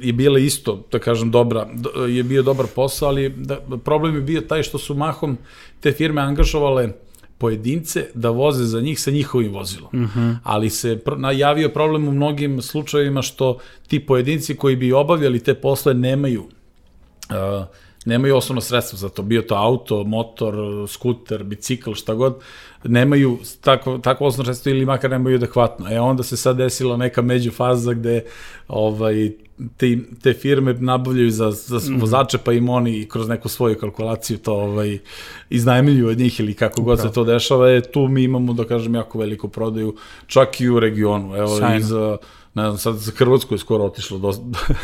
[0.00, 1.68] je bila isto, da kažem, dobra,
[2.08, 5.38] je bio dobar posao, ali da, problem je bio taj što su mahom
[5.80, 6.92] te firme angažovale
[7.38, 9.88] pojedince da voze za njih sa njihovim vozilom.
[9.92, 10.20] Uh mhm.
[10.20, 10.36] -huh.
[10.42, 15.94] Ali se najavio problem u mnogim slučajevima što ti pojedinci koji bi obavljali te posle
[15.94, 17.66] nemaju uh,
[18.04, 20.54] nemaju osnovno sredstvo za to, bio to auto, motor,
[20.88, 22.38] skuter, bicikl, šta god,
[22.84, 25.92] nemaju tako, tako osnovno sredstvo ili makar nemaju adekvatno.
[25.92, 28.24] E onda se sad desila neka međufaza gde
[28.68, 29.30] ovaj,
[29.76, 32.00] te, te firme nabavljaju za, za mm.
[32.00, 34.98] vozače, pa im oni kroz neku svoju kalkulaciju to ovaj,
[35.50, 37.08] iznajmiljuju od njih ili kako god Upravo.
[37.08, 37.70] se to dešava.
[37.70, 41.36] E, tu mi imamo, da kažem, jako veliku prodaju, čak i u regionu.
[41.36, 41.76] Evo, Sjajno.
[41.76, 42.16] i za,
[42.54, 44.42] ne znam, sad za Hrvatsku je skoro otišlo dosta,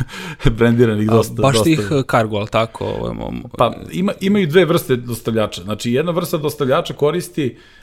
[0.58, 1.34] brendiranih dosta.
[1.38, 1.64] A, baš dosta.
[1.64, 2.84] tih kargo, ali tako?
[2.84, 3.14] Ovaj,
[3.58, 5.62] pa ima, imaju dve vrste dostavljača.
[5.62, 7.77] Znači, jedna vrsta dostavljača koristi Uh,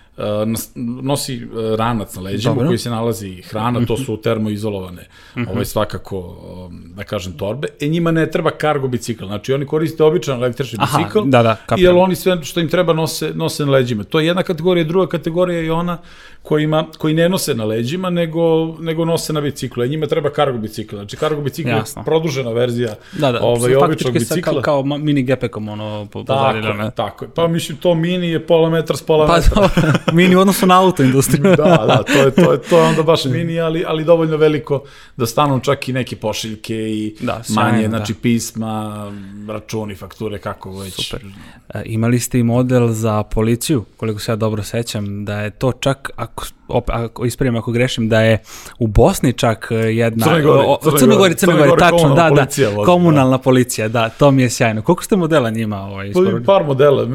[0.75, 2.67] nosi uh, ranac na leđima Dobro.
[2.67, 5.01] koji se nalazi hrana, to su termoizolovane,
[5.35, 5.51] uh -huh.
[5.51, 7.67] ovaj svakako, um, da kažem, torbe.
[7.81, 11.57] E njima ne treba kargo bicikl, znači oni koriste običan električni Aha, bicikl, da, da,
[11.77, 14.03] jer oni sve što im treba nose, nose na leđima.
[14.03, 15.97] To je jedna kategorija, druga kategorija je ona
[16.45, 19.83] kojima, koji ne nose na leđima, nego, nego nose na biciklu.
[19.83, 24.13] E njima treba kargo bicikl, znači kargo bicikl je produžena verzija da, da, ovaj, običnog
[24.13, 24.61] bicikla.
[24.61, 27.31] Kao, kao mini gepekom, ono, po, tako, tako je.
[27.35, 29.69] Pa mislim, to mini je pola metra s pola pa, metra.
[30.11, 31.43] mini u odnosu na auto industriju.
[31.43, 34.83] da, da, to je, to je, to je onda baš mini, ali, ali dovoljno veliko
[35.17, 37.89] da stanu čak i neke pošiljke i da, manje, da.
[37.89, 39.11] znači pisma,
[39.47, 41.09] računi, fakture, kako već.
[41.09, 41.25] Super.
[41.73, 45.71] E, imali ste i model za policiju, koliko se ja dobro sećam, da je to
[45.71, 48.37] čak, ako, op, ako ispravim ako grešim, da je
[48.79, 50.25] u Bosni čak e, jedna...
[50.25, 52.47] Crnoj Gori, o, Crnoj Gori, Crnoj Gori, tačno, da, da,
[52.85, 54.81] komunalna policija, da, to mi je sjajno.
[54.81, 56.43] Koliko ste modela njima ovaj, isporudili?
[56.43, 57.05] Par modela,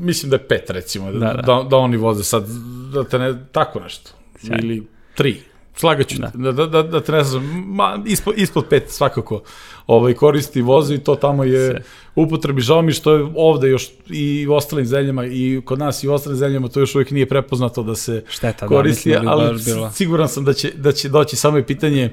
[0.00, 1.66] mislim da je pet recimo, da, da, da.
[1.70, 2.44] da oni voze sad,
[2.92, 4.66] da te ne, tako nešto, sjajno.
[4.66, 5.40] ili tri.
[5.76, 6.30] Slagaću, da.
[6.34, 9.42] Da, da, da, da te ne znam, ma, ispod, ispod pet svakako
[9.86, 11.82] ovaj, koristi vozi i to tamo je Se.
[12.14, 12.60] upotrebi.
[12.60, 16.12] Žao mi što je ovde još i u ostalim zemljama i kod nas i u
[16.12, 19.58] ostalim zemljama to još uvijek nije prepoznato da se Šteta, da, koristi, da, ali
[19.92, 22.10] siguran sam da će, da će doći samo je pitanje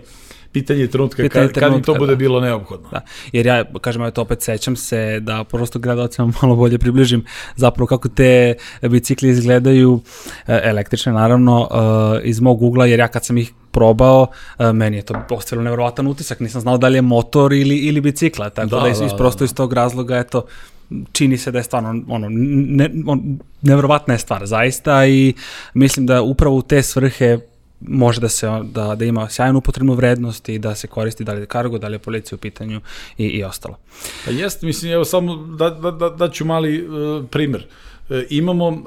[0.53, 2.15] pitanje trenutka pitanje kad, trenutka, kad im to bude da.
[2.15, 2.89] bilo neophodno.
[2.91, 3.01] Da.
[3.31, 7.87] Jer ja, kažem, ja to opet sećam se da prosto gledalcima malo bolje približim zapravo
[7.87, 10.01] kako te bicikli izgledaju
[10.47, 14.27] e, električne, naravno, e, iz mog ugla, jer ja kad sam ih probao,
[14.59, 18.01] e, meni je to ostavilo nevjerovatan utisak, nisam znao da li je motor ili, ili
[18.01, 19.45] bicikla, tako da, da, iz, da, prosto da.
[19.45, 20.45] iz tog razloga, eto,
[21.11, 25.33] čini se da je stvarno ono, ne, on, nevjerovatna je stvar zaista i
[25.73, 27.39] mislim da upravo u te svrhe
[27.87, 31.41] može da se da, da ima sjajnu upotrebnu vrednost i da se koristi da li
[31.41, 32.81] je kargo, da li je policija u pitanju
[33.17, 33.77] i, i ostalo.
[34.25, 37.65] Pa jeste, mislim, evo samo da, da, da, da ću mali uh, primer.
[38.09, 38.83] E, imamo uh,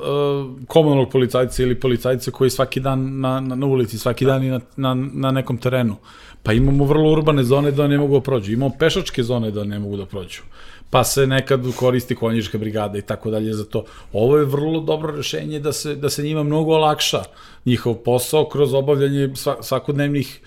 [0.66, 4.60] komunalnog policajca ili policajca koji svaki dan na, na, na ulici, svaki dan i na,
[4.76, 5.96] na, na nekom terenu.
[6.42, 8.52] Pa imamo vrlo urbane zone da ne mogu da prođu.
[8.52, 10.42] Imamo pešačke zone da ne mogu da prođu.
[10.90, 13.84] Pa se nekad koristi konjička brigada i tako dalje za to.
[14.12, 17.22] Ovo je vrlo dobro rešenje da se, da se njima mnogo olakša
[17.64, 20.40] njihov posao kroz obavljanje svakodnevnih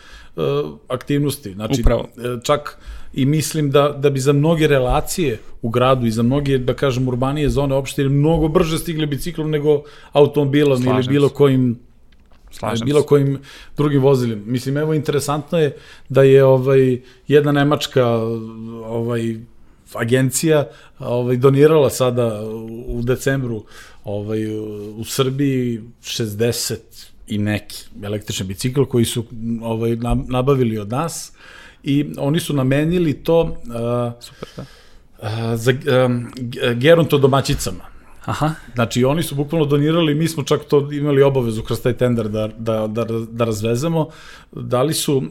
[0.87, 1.53] aktivnosti.
[1.53, 2.07] Znači, Upravo.
[2.17, 2.77] e, čak
[3.13, 7.07] i mislim da, da bi za mnoge relacije u gradu i za mnoge, da kažem,
[7.07, 11.79] urbanije zone opštine mnogo brže stigli biciklom nego automobilom Slažem ili bilo kojim
[12.51, 13.07] Slažem bilo se.
[13.07, 13.39] kojim
[13.77, 14.41] drugim vozilima.
[14.45, 15.77] Mislim, evo, interesantno je
[16.09, 18.05] da je ovaj, jedna nemačka
[18.85, 19.35] ovaj,
[19.93, 20.67] agencija
[20.99, 22.41] ovaj, donirala sada
[22.87, 23.63] u, decembru
[24.03, 24.55] ovaj,
[24.89, 26.75] u Srbiji 60
[27.27, 29.25] i neki električni bicikl koji su
[29.61, 31.31] ovaj, na- nabavili od nas
[31.83, 34.65] i oni su namenili to uh, Super, da.
[35.21, 35.73] uh, za
[36.05, 36.31] um,
[36.75, 37.98] geronto domaćicama.
[38.29, 42.29] Aha, Znači, oni su bukvalno donirali, mi smo čak to imali obavezu kroz taj tender
[42.29, 44.07] da, da, da, da razvezemo,
[44.51, 45.23] dali su uh,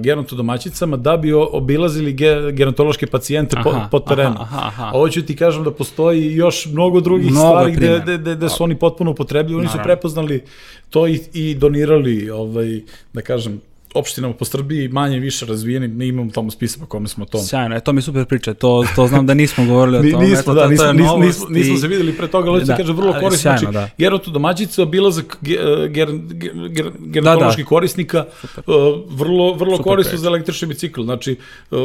[0.00, 4.36] gerontodomaćicama da bi obilazili ge, gerontološke pacijente po, Aha, po terenu.
[4.38, 4.90] aha, aha, aha.
[4.94, 8.48] Ovo ću ti kažem da postoji još mnogo drugih Mnogo stvari gde, gde, gde, gde
[8.48, 9.84] su oni potpuno upotrebili, oni su Naravno.
[9.84, 10.42] prepoznali
[10.90, 12.80] to i, i donirali, ovaj,
[13.12, 13.60] da kažem,
[13.94, 17.76] opštinama po Srbiji manje više razvijeni, mi imamo tamo spisak po kome smo to sjajno,
[17.76, 20.24] e, to mi super priča, to, to znam da nismo govorili o tome.
[20.24, 22.60] nismo, eto, da, to- to nismo, nismo, nismo, nismo i- se videli pre toga, ali
[22.60, 23.36] da, Da, kaže vrlo korisno.
[23.38, 23.88] sjajno, Znači, da.
[23.98, 28.24] geronto domaćica, obilazak ge, ger, ger, ger, gerontoloških korisnika,
[28.56, 28.64] uh,
[29.08, 31.02] vrlo, vrlo Super korisno za električni bicikl.
[31.02, 31.36] Znači,
[31.70, 31.78] uh,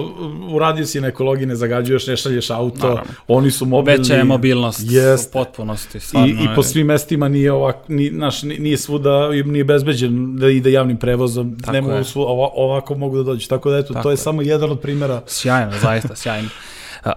[0.50, 3.04] uradio si na ekologiji, ne zagađuješ, ne šalješ auto, Naravno.
[3.28, 3.98] oni su mobilni.
[3.98, 5.30] Veća je mobilnost Jest.
[5.30, 5.98] u potpunosti.
[5.98, 9.64] I, Stvarno, I po svim mestima nije ovak, ni, naš, ni- nije svuda, i nije
[9.66, 13.48] bezbeđen da ide javnim prevozom, Tako ne svu, ova- ovako mogu da dođu.
[13.48, 14.18] Tako da, eto, Tako to je, je.
[14.18, 15.22] samo jedan od primjera.
[15.28, 16.50] Sjajno, zaista, sjajno.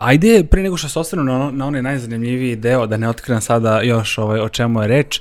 [0.01, 3.81] Ajde, pre nego što se ostanu na, na onaj najzanimljiviji deo, da ne otkrivam sada
[3.81, 5.21] još ovaj, o čemu je reč,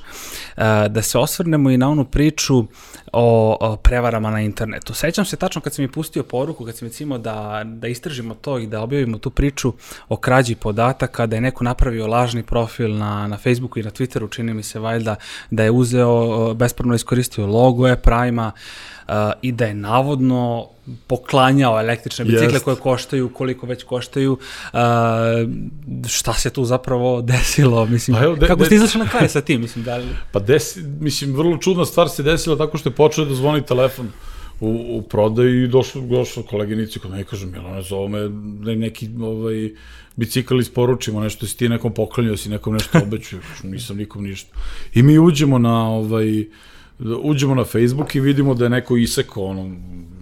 [0.88, 2.64] da se osvrnemo i na onu priču
[3.12, 4.94] o, o prevarama na internetu.
[4.94, 8.34] Sećam se tačno kad sam mi pustio poruku, kad sam mi cimao da, da istražimo
[8.34, 9.72] to i da objavimo tu priču
[10.08, 14.30] o krađi podataka, da je neko napravio lažni profil na, na Facebooku i na Twitteru,
[14.30, 15.16] čini mi se valjda,
[15.50, 18.97] da je uzeo, bespravno iskoristio logo Prima uh,
[19.42, 20.66] i da je navodno
[21.06, 22.64] poklanjao električne bicikle Jest.
[22.64, 24.32] koje koštaju koliko već koštaju.
[24.32, 24.78] Uh,
[26.08, 27.86] šta se tu zapravo desilo?
[27.86, 29.60] Mislim, Pa evo, de- kako de- ste izašli na kraj sa tim?
[29.60, 30.04] Mislim, da li...
[30.32, 34.08] Pa desi, mislim, vrlo čudna stvar se desila tako što je počeo da zvoni telefon
[34.60, 38.20] u, u prodaju i došlo, došlo koleginici kod me i kaže, Milane, zove me
[38.64, 39.70] da neki ovaj,
[40.16, 44.54] bicikl isporučimo, nešto si ti nekom poklanjao, si nekom nešto obećao, nisam nikom ništa.
[44.94, 46.44] I mi uđemo na, ovaj,
[47.22, 49.76] uđemo na Facebook i vidimo da je neko isekao ono,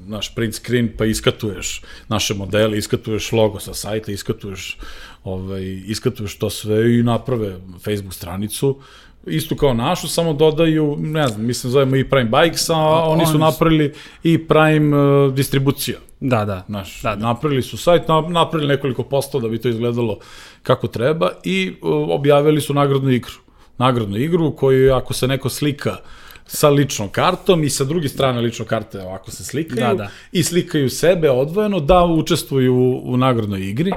[0.07, 4.79] naš print screen, pa iskatuješ naše modele, iskatuješ logo sa sajta, iskatuješ,
[5.25, 8.79] ovaj, iskatuješ to sve i naprave Facebook stranicu,
[9.27, 13.11] istu kao našu, samo dodaju, ne znam, mislim zovemo i Prime Bikes, a oni su
[13.11, 15.99] oni su- napravili i Prime uh, distribucija.
[16.21, 16.65] Da, da.
[16.69, 17.27] Znaš, Da, da.
[17.27, 20.19] napravili su sajt, na- napravili nekoliko postova da bi to izgledalo
[20.63, 23.33] kako treba i uh, objavili su nagradnu igru.
[23.79, 25.97] Nagradnu igru koju ako se neko slika
[26.47, 30.11] sa ličnom kartom i sa druge strane lične karte ovako se slikaju Da, da.
[30.33, 33.93] i slikaju sebe odvojeno da učestvuju u, u nagradnoj igri.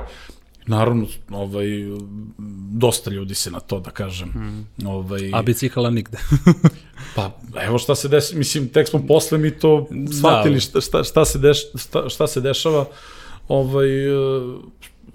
[0.67, 1.65] Naravno, ovaj,
[2.71, 4.33] dosta ljudi se na to, da kažem,
[4.85, 6.17] ovaj, A bicikala nigde.
[7.15, 11.25] Pa, evo šta se desi, mislim, tek smo posle mi to shvatili šta, šta, šta,
[11.25, 12.85] se, deš, šta, šta se dešava.
[13.47, 14.11] Ovaj, e,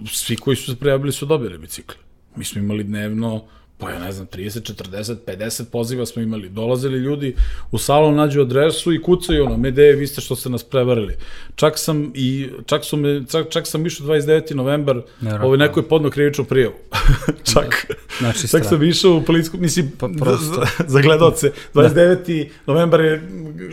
[0.06, 1.96] svi koji su se prijavili su dobili bicikle.
[2.36, 3.44] Mi smo imali dnevno,
[3.84, 6.48] pa ja ne znam, 30, 40, 50 poziva smo imali.
[6.48, 7.34] Dolazili ljudi
[7.70, 11.16] u salon, nađu adresu i kucaju ono, mede, vi ste što ste nas prevarili.
[11.54, 14.54] Čak sam i, čak su me, čak, čak sam išao 29.
[14.54, 15.46] novembar, Nevjerojatno.
[15.46, 16.74] ovaj, neko je podno krivičnu prijavu.
[17.52, 17.86] čak,
[18.18, 20.44] Znači, čak sam išao u policijsku, mislim, Pa pa, prosto.
[20.44, 22.48] za, za gledalce, 29.
[22.66, 23.22] novembar je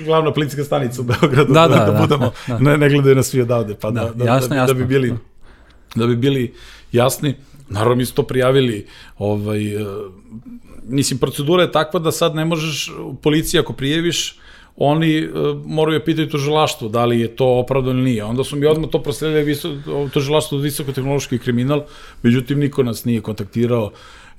[0.06, 2.58] glavna policijska stanica u Beogradu, Da, da, da, da, da, budemo, da.
[2.60, 4.74] Ne, ne gledaju nas svi odavde, pa da, Da, da, jasno, da, jasno.
[4.74, 5.14] da bi bili
[5.96, 6.54] da bi bili
[6.92, 7.36] jasni.
[7.72, 8.86] Naravno, mi smo to prijavili,
[9.18, 9.86] ovaj, e,
[10.84, 14.36] mislim, procedura je takva da sad ne možeš, u policiji ako prijeviš,
[14.78, 18.24] oni uh, moraju pitaju tužilaštvo da li je to opravdano ili nije.
[18.24, 19.76] Onda su mi odmah to prosledili viso,
[20.14, 21.84] tužilaštvo visokotehnološki kriminal,
[22.24, 23.92] međutim niko nas nije kontaktirao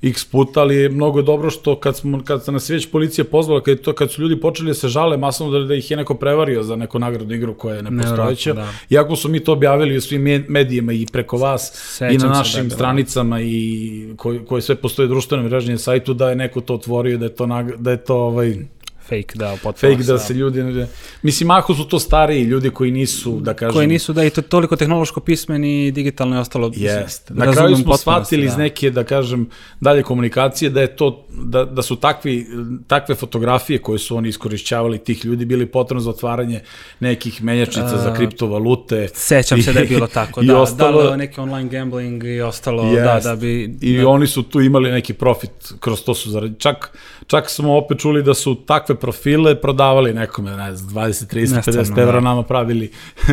[0.03, 3.61] x puta, ali je mnogo dobro što kad, smo, kad se nas već policija pozvala,
[3.61, 6.13] kad, to, kad su ljudi počeli da se žale masovno da, da ih je neko
[6.15, 10.01] prevario za neku nagradnu igru koja je nepostojeća, Nevjerojatno, iako smo mi to objavili u
[10.01, 12.75] svim me- medijima i preko vas Sećam i na se našim da bilo.
[12.75, 17.25] stranicama i koje, koje sve postoje društveno mrežnje sajtu da je neko to otvorio, da
[17.25, 18.55] je to, nag, da je to ovaj,
[19.03, 19.93] Fake, da, potpuno.
[19.93, 20.85] fake, da se ljudi...
[21.21, 23.73] Mislim, ako su to stariji ljudi koji nisu, da kažem...
[23.73, 26.71] Koji nisu, da, i to toliko tehnološko pismeni, digitalno i ostalo.
[26.75, 27.33] Jeste.
[27.33, 28.57] Na razumem kraju smo shvatili iz da.
[28.57, 32.47] neke, da kažem, dalje komunikacije da je to, da, da su takvi,
[32.87, 36.61] takve fotografije koje su oni iskorišćavali tih ljudi bili potrebno za otvaranje
[36.99, 39.07] nekih menjačnica za kriptovalute.
[39.13, 42.83] Sećam se da je bilo tako, i da, ostalo, da, neki online gambling i ostalo,
[42.83, 43.03] Jest.
[43.03, 43.77] da, da bi...
[43.81, 46.59] I da, oni su tu imali neki profit, kroz to su zaradi.
[46.59, 51.33] Čak, čak smo opet čuli da su takve takve profile, prodavali nekome, ne znam, 20,
[51.33, 52.19] 30, Nestvarno, 50 evra da.
[52.21, 52.91] nama pravili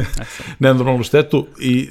[0.59, 1.89] nenormalnu štetu i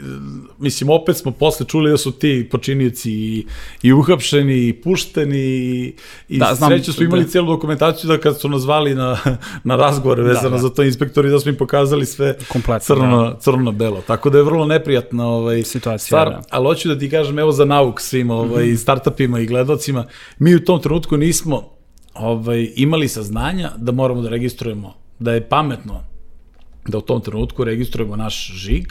[0.59, 3.45] mislim opet smo posle čuli da su ti počinioci i,
[3.83, 5.93] i uhapšeni i pušteni i,
[6.29, 7.29] i Da, da, znam, sreću smo imali da.
[7.29, 9.17] cijelu dokumentaciju da kad su nas zvali na,
[9.63, 10.57] na razgovore vezano da.
[10.57, 14.01] za to inspektori da smo im pokazali sve Kompletno, crno, na, crno na belo.
[14.07, 16.41] Tako da je vrlo neprijatna ovaj, Situacija, stvar, da.
[16.49, 18.75] ali hoću da ti kažem evo za nauk svim ovaj, Mhm.
[18.75, 20.05] startupima i gledocima,
[20.39, 21.78] mi u tom trenutku nismo
[22.13, 26.03] ovaj, imali saznanja da moramo da registrujemo, da je pametno
[26.87, 28.87] da u tom trenutku registrujemo naš žig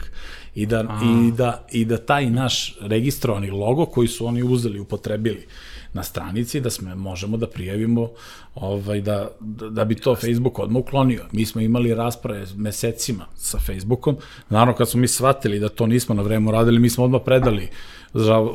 [0.55, 5.47] i da, i da, i da taj naš registrovani logo koji su oni uzeli, upotrebili
[5.93, 8.09] na stranici, da sme možemo da prijavimo
[8.55, 11.25] ovaj, da, da, da bi to Facebook odmah uklonio.
[11.31, 14.17] Mi smo imali rasprave mesecima sa Facebookom.
[14.49, 17.67] Naravno, kad smo mi shvatili da to nismo na vreme uradili, mi smo odmah predali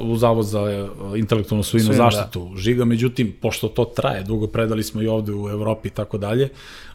[0.00, 2.10] u Zavod za e, intelektualnu svojinu Svojinu, da.
[2.10, 6.18] zaštitu žiga, međutim, pošto to traje dugo, predali smo i ovde u Evropi i tako
[6.18, 6.48] dalje,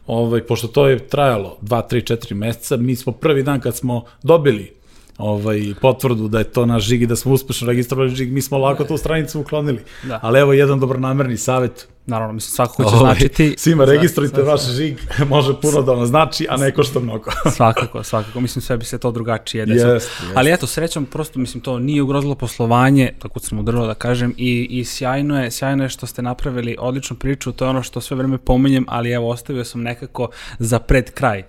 [0.08, 4.04] ovaj, pošto to je trajalo 2, 3, 4 meseca, mi smo prvi dan kad smo
[4.24, 4.79] dobili
[5.20, 8.58] ovaj, potvrdu da je to naš žig i da smo uspešno registrovali žig, mi smo
[8.58, 9.80] lako tu stranicu uklonili.
[10.04, 10.20] Da.
[10.24, 11.88] Ali evo jedan dobronamerni savjet.
[12.10, 13.56] Naravno, mislim, svakako će Ovaj, značiti...
[13.58, 17.32] Svima registrujte vaš žig, može puno da vam znači, a ne košta mnogo.
[17.58, 18.40] svakako, svakako.
[18.40, 19.94] Mislim, sve bi se to drugačije desilo.
[19.94, 20.32] Jest, jest.
[20.36, 24.68] Ali eto, srećom, prosto, mislim, to nije ugrozilo poslovanje, tako sam udrlo da kažem, i,
[24.70, 28.18] i sjajno je, sjajno je što ste napravili odličnu priču, to je ono što sve
[28.18, 31.44] vreme pominjem, ali evo, ostavio sam nekako za pred kraj.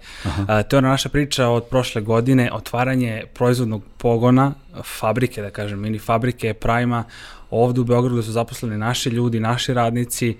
[0.49, 4.53] A, to je ona naša priča od prošle godine, otvaranje proizvodnog pogona,
[4.85, 7.05] fabrike, da kažem, mini fabrike Prima,
[7.51, 10.37] ovde u Beogradu su zaposleni naši ljudi, naši radnici,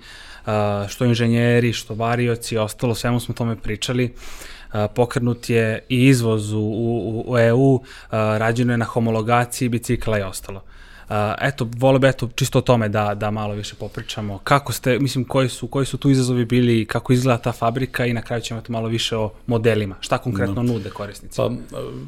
[0.87, 4.13] što inženjeri, što varioci ostalo, svemu smo tome pričali.
[4.95, 10.63] Pokrenut je i izvoz u, u, u EU, rađeno je na homologaciji bicikla i ostalo.
[11.11, 14.39] A, eto, vole bi eto, čisto o tome da, da malo više popričamo.
[14.43, 18.13] Kako ste, mislim, koji su, koji su tu izazovi bili, kako izgleda ta fabrika i
[18.13, 19.95] na kraju ćemo eto malo više o modelima.
[19.99, 21.37] Šta konkretno nude korisnici?
[21.37, 21.51] Pa,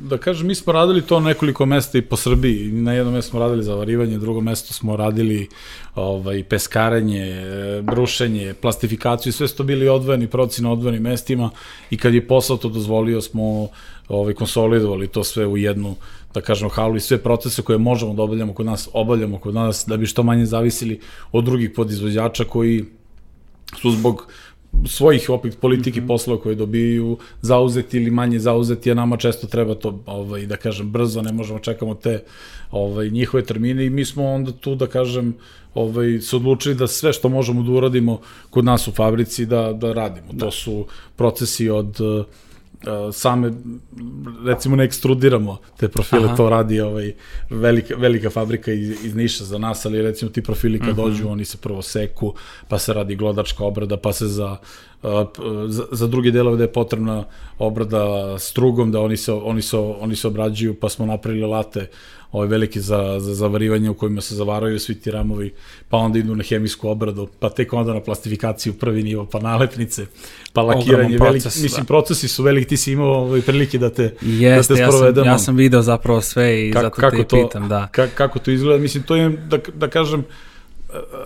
[0.01, 2.71] da kažem, mi smo radili to nekoliko mesta i po Srbiji.
[2.71, 5.49] Na jednom mestu smo radili zavarivanje, drugo mesto smo radili
[5.95, 11.49] ovaj, peskarenje, e, brušenje, plastifikaciju, sve su to bili odvojeni proci na odvojenim mestima
[11.89, 13.67] i kad je posao to dozvolio smo
[14.07, 15.95] ovaj, konsolidovali to sve u jednu
[16.33, 19.85] da kažemo halu i sve procese koje možemo da obavljamo kod nas, obavljamo kod nas
[19.87, 20.99] da bi što manje zavisili
[21.31, 22.85] od drugih podizvođača koji
[23.81, 24.27] su zbog
[24.87, 26.07] svojih opet politike mm -hmm.
[26.07, 30.91] poslova koje dobiju zauzeti ili manje zauzeti, a nama često treba to, ovaj, da kažem,
[30.91, 32.23] brzo, ne možemo čekamo te
[32.71, 35.35] ovaj, njihove termine i mi smo onda tu, da kažem,
[35.73, 39.93] ovaj, se odlučili da sve što možemo da uradimo kod nas u fabrici da, da
[39.93, 40.27] radimo.
[40.31, 40.45] Da.
[40.45, 42.25] To su procesi od uh,
[43.11, 43.51] same,
[44.45, 46.35] recimo ne ekstrudiramo te profile, Aha.
[46.35, 47.13] to radi ovaj,
[47.49, 51.03] velika, velika fabrika iz, iz Niša za nas, ali recimo ti profili kad uh -huh.
[51.03, 52.33] dođu, oni se prvo seku,
[52.67, 54.57] pa se radi glodačka obrada, pa se za,
[55.67, 57.23] za, za druge delove da je potrebna
[57.59, 61.89] obrada strugom, da oni se, oni se, oni se obrađuju, pa smo napravili late
[62.33, 65.53] ovaj veliki za, za zavarivanje u kojima se zavaraju svi ti ramovi,
[65.89, 70.05] pa onda idu na hemijsku obradu, pa tek onda na plastifikaciju prvi nivo, pa nalepnice,
[70.53, 71.87] pa lakiranje, proces, veliki, mislim, da.
[71.87, 75.25] procesi su veliki, ti si imao ovaj prilike da te, Jeste, da te ja sprovedemo.
[75.25, 77.87] Sam, ja sam video zapravo sve i kako, zato kako te to, pitam, da.
[77.91, 80.25] Ka, kako to izgleda, mislim, to je, da, da kažem,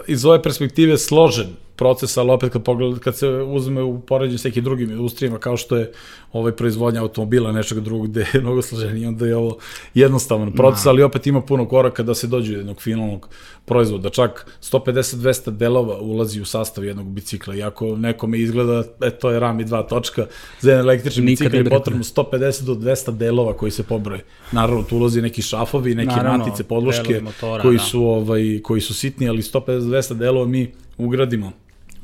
[0.07, 4.43] iz ove perspektive složen proces, ali opet kad, pogled, kad se uzme u poređenju s
[4.43, 5.91] nekim drugim industrijama, kao što je
[6.33, 9.57] ovaj proizvodnja automobila, nečeg drugog, gde je mnogo složenije, onda je ovo
[9.93, 13.29] jednostavan proces, ali opet ima puno koraka da se dođe do jednog finalnog
[13.65, 14.09] proizvoda.
[14.09, 19.59] Čak 150-200 delova ulazi u sastav jednog bicikla, iako nekome izgleda, e, to je RAM
[19.59, 20.25] i dva točka,
[20.61, 24.23] za jedan električni bicikl je potrebno 150 do 200 delova koji se pobroje.
[24.51, 27.83] Naravno, tu ulazi neki šafovi, neke Naravno, matice, podloške, motora, koji, da.
[27.83, 31.51] su, ovaj, koji su sitni, ali 150-200 delova mi ugradimo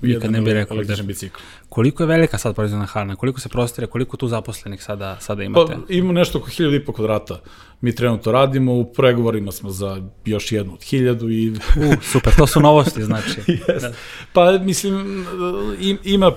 [0.03, 1.39] Nikad ne bih rekao da bicikl.
[1.69, 3.15] Koliko je velika sad proizvodna hala?
[3.15, 3.87] Koliko se prostire?
[3.87, 5.73] Koliko tu zaposlenih sada, sada imate?
[5.73, 7.39] Pa, imamo nešto oko 1000 i po kvadrata.
[7.81, 11.51] Mi trenutno radimo, u pregovorima smo za još jednu od 1000 i...
[11.51, 13.41] U, super, to su novosti, znači.
[13.47, 13.81] yes.
[13.81, 13.91] da.
[14.33, 15.25] Pa, mislim,
[16.03, 16.31] ima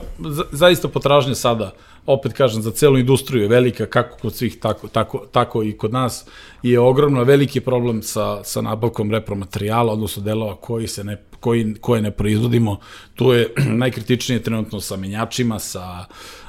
[0.52, 1.72] zaista potražnje sada
[2.06, 5.92] opet kažem, za celu industriju je velika, kako kod svih, tako, tako, tako i kod
[5.92, 6.26] nas,
[6.62, 12.02] je ogromno veliki problem sa, sa nabavkom repromaterijala, odnosno delova koji se ne, koji, koje
[12.02, 12.80] ne proizvodimo.
[13.14, 16.04] Tu je najkritičnije trenutno sa menjačima, sa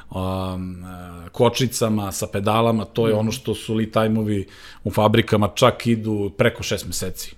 [0.10, 0.86] um,
[1.32, 4.48] kočicama, sa pedalama, to je ono što su lead time-ovi
[4.84, 7.36] u fabrikama čak idu preko šest meseci.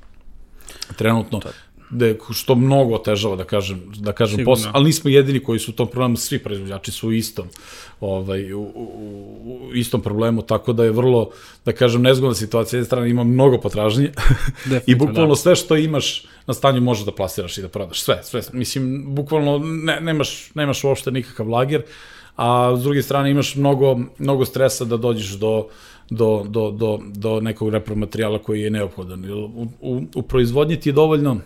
[0.95, 1.41] Trenutno,
[1.89, 4.56] de, što mnogo otežava, da kažem, da kažem Sigurno.
[4.56, 7.48] posao, ali nismo jedini koji su u tom problemu, svi proizvođači su u istom,
[8.02, 11.29] ovaj, u, u, u istom problemu, tako da je vrlo,
[11.65, 14.12] da kažem, nezgodna situacija, jedne strane ima mnogo potražnje
[14.87, 18.42] i bukvalno sve što imaš na stanju možeš da plasiraš i da prodaš, sve, sve,
[18.54, 21.83] mislim, bukvalno ne, nemaš, nemaš uopšte nikakav lager,
[22.35, 25.67] a s druge strane imaš mnogo, mnogo stresa da dođeš do,
[26.10, 29.31] do, do, do, do nekog repromaterijala koji je neophodan.
[29.31, 31.37] U, u, u proizvodnji ti je dovoljno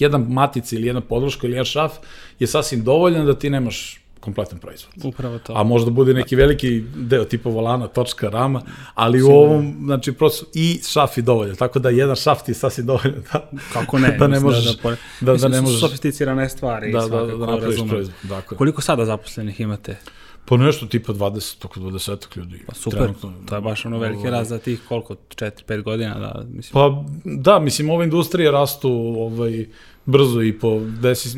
[0.00, 1.92] jedan matic ili jedna podloška ili jedan šaf
[2.38, 4.92] je sasvim dovoljan da ti nemaš kompletan proizvod.
[5.04, 5.52] Upravo to.
[5.56, 8.62] A možda bude neki veliki deo tipa volana, točka, rama,
[8.94, 12.54] ali u ovom, znači, prosto i šaf je dovoljan, tako da jedan šaf ti je
[12.54, 14.16] sasvim dovoljan da, Kako ne?
[14.20, 16.92] da ne možeš, da, da, da, mislim, ne su možeš, sofisticirane stvari.
[16.92, 18.16] da, da, svakako da napraviš proizvod.
[18.22, 18.56] Dakle.
[18.56, 19.96] Koliko sada zaposlenih imate?
[20.44, 22.62] Po nešto tipa 20, oko 20 ljudi.
[22.66, 23.32] Pa super, trenutno.
[23.48, 26.72] to je baš ono veliki raz za tih koliko, 4-5 godina, da, mislim.
[26.72, 29.66] Pa da, mislim, ove industrije rastu ovaj,
[30.06, 31.28] brzo i po, desi,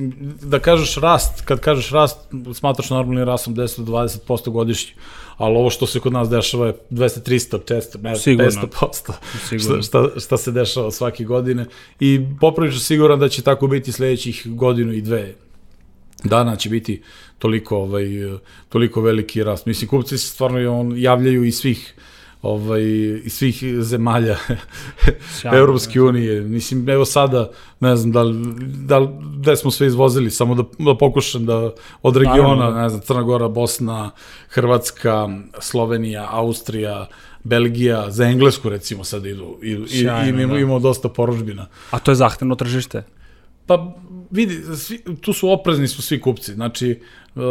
[0.43, 2.19] da kažeš rast, kad kažeš rast,
[2.55, 4.95] smatraš normalnim rastom 10 do 20% godišnje,
[5.37, 8.51] ali ovo što se kod nas dešava je 200, 300, 400, ne, Sigurno.
[8.51, 9.13] 500%,
[9.49, 9.83] Sigurno.
[9.83, 11.67] šta, šta, šta se dešava svake godine
[12.01, 15.35] i poprilično siguran da će tako biti sledećih godinu i dve
[16.25, 17.03] dana će biti
[17.39, 18.07] toliko ovaj
[18.69, 19.67] toliko veliki rast.
[19.67, 21.95] Mislim kupci se stvarno on javljaju iz svih
[22.45, 22.83] ovaj
[23.25, 24.37] iz svih zemalja
[25.31, 26.41] Sjajno, Evropske unije.
[26.41, 27.51] Mislim evo sada
[27.81, 29.09] ne znam da li, da li,
[29.39, 32.81] gde smo sve izvozili, samo da, da pokušam da od regiona, Naravno.
[32.81, 34.11] ne znam, Crna Gora, Bosna,
[34.49, 35.29] Hrvatska,
[35.61, 37.07] Slovenija, Austrija,
[37.45, 40.61] Belgija, za Englesku recimo sad idu, idu i, Sjajno, i imamo, da.
[40.61, 41.67] imamo dosta poručbina.
[41.91, 43.03] A to je zahtevno tržište.
[43.67, 43.95] Pa
[44.31, 47.01] vidi, svi, tu su oprezni su svi kupci, znači
[47.35, 47.43] uh,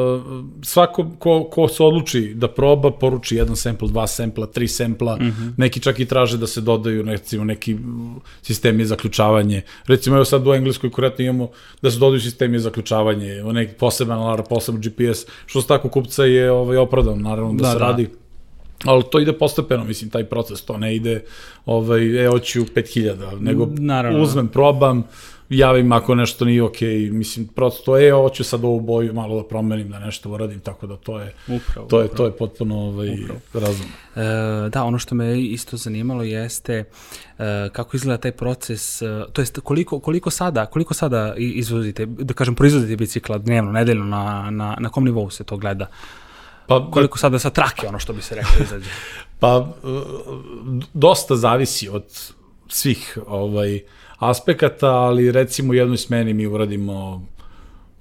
[0.61, 5.23] svako ko, ko se odluči da proba, poruči jedan sample, dva sampla, tri sampla, mm
[5.23, 5.53] -hmm.
[5.57, 7.77] neki čak i traže da se dodaju recimo neki
[8.41, 9.61] sistemi za zaključavanje.
[9.87, 11.49] Recimo evo sad u engleskoj konkretno imamo
[11.81, 16.25] da se dodaju sistemi za zaključavanje, neki poseban alarm, poseban GPS, što se tako kupca
[16.25, 17.85] je ovaj, opravdan, naravno da, Da, se da.
[17.85, 18.09] radi.
[18.85, 21.23] Ali to ide postepeno, mislim, taj proces, to ne ide,
[21.65, 24.21] ovaj, e, hoću 5000, nego Naravno.
[24.21, 25.03] uzmem, probam,
[25.49, 29.41] javim ako nešto nije okej, okay, mislim, prosto to je, hoću sad ovu boju malo
[29.41, 31.87] da promenim, da nešto uradim, tako da to je, Upravo.
[31.87, 33.17] to je, to je potpuno ovaj,
[33.53, 33.93] razumno.
[34.15, 39.41] E, da, ono što me isto zanimalo jeste e, kako izgleda taj proces, e, to
[39.41, 44.77] jest koliko, koliko sada, koliko sada izvozite, da kažem, proizvodite bicikla dnevno, nedeljno, na, na,
[44.79, 45.87] na kom nivou se to gleda?
[46.67, 48.89] Pa, Koliko sada sa trake, ono što bi se reklo, izađe?
[49.39, 49.87] Pa, e,
[50.93, 52.03] dosta zavisi od
[52.67, 53.81] svih ovaj,
[54.19, 57.25] aspekata, ali recimo u jednoj smeni mi uradimo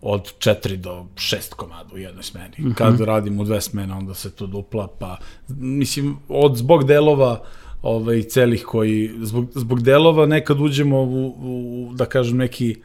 [0.02, 2.54] od 4 do 6 komada u jednoj smeni.
[2.58, 2.74] Mm -hmm.
[2.74, 5.16] Kad radimo dve smene, onda se to dupla, pa
[5.58, 7.42] mislim, od zbog delova
[7.82, 12.76] ovaj, celih koji, zbog, zbog delova nekad uđemo u, u da kažem, neki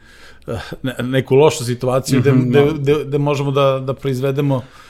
[0.46, 4.87] eh, ne, neku lošu situaciju gde, Mhm, gde, gde, gde možemo da, da proizvedemo eh,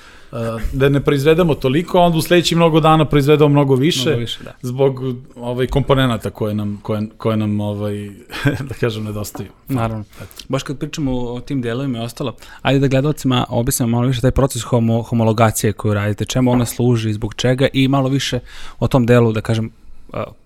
[0.72, 4.44] da ne proizvedemo toliko, a onda u sledećih mnogo dana proizvedemo mnogo više, Mnogo više,
[4.44, 4.52] da.
[4.62, 5.00] zbog
[5.36, 8.10] ovaj komponenata koje nam koje, koje nam ovaj
[8.68, 9.48] da kažem nedostaju.
[9.68, 10.04] Naravno.
[10.48, 14.30] Baš kad pričamo o tim delovima i ostalo, ajde da gledalcima objasnimo malo više taj
[14.30, 18.40] proces homo, homologacije koju radite, čemu ona služi, zbog čega i malo više
[18.78, 19.70] o tom delu, da kažem,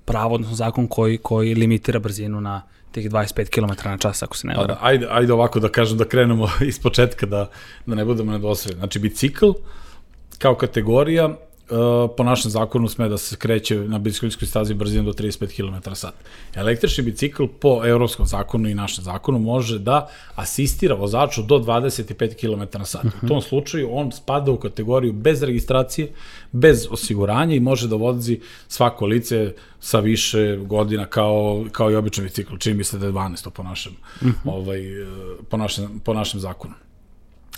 [0.05, 2.63] pravo, odnosno zakon koji, koji limitira brzinu na
[2.93, 4.77] tih 25 km na čas, ako se ne varam.
[4.81, 7.51] Ajde, ajde ovako da kažem da krenemo iz početka da
[7.87, 8.79] da ne budemo nedosledni.
[8.79, 9.51] Znači bicikl
[10.39, 11.37] kao kategorija
[11.71, 15.91] uh, po našem zakonu sme da se kreće na biciklističkoj stazi brzinom do 35 km
[15.91, 16.11] h
[16.55, 22.79] Električni bicikl po evropskom zakonu i našem zakonu može da asistira vozaču do 25 km
[22.79, 26.13] h U tom slučaju on spada u kategoriju bez registracije,
[26.53, 32.25] bez osiguranja i može da vozi svako lice sa više godina kao, kao i običan
[32.25, 32.57] bicikl.
[32.57, 33.93] Čini mi se da je 12 po našem,
[34.45, 35.07] ovaj, eh,
[35.49, 36.75] po našem, po našem zakonu.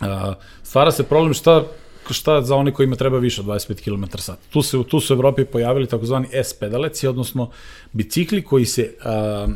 [0.00, 1.64] Uh, stvara se problem šta
[2.12, 5.16] šta za one kojima treba više od 25 km h Tu se tu su u
[5.16, 7.50] Evropi pojavili takozvani S-pedaleci, odnosno
[7.92, 9.52] bicikli koji se uh,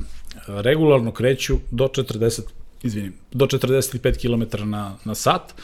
[0.47, 2.41] regularno kreću do 40
[2.83, 5.55] izvinim, do 45 km na, na sat,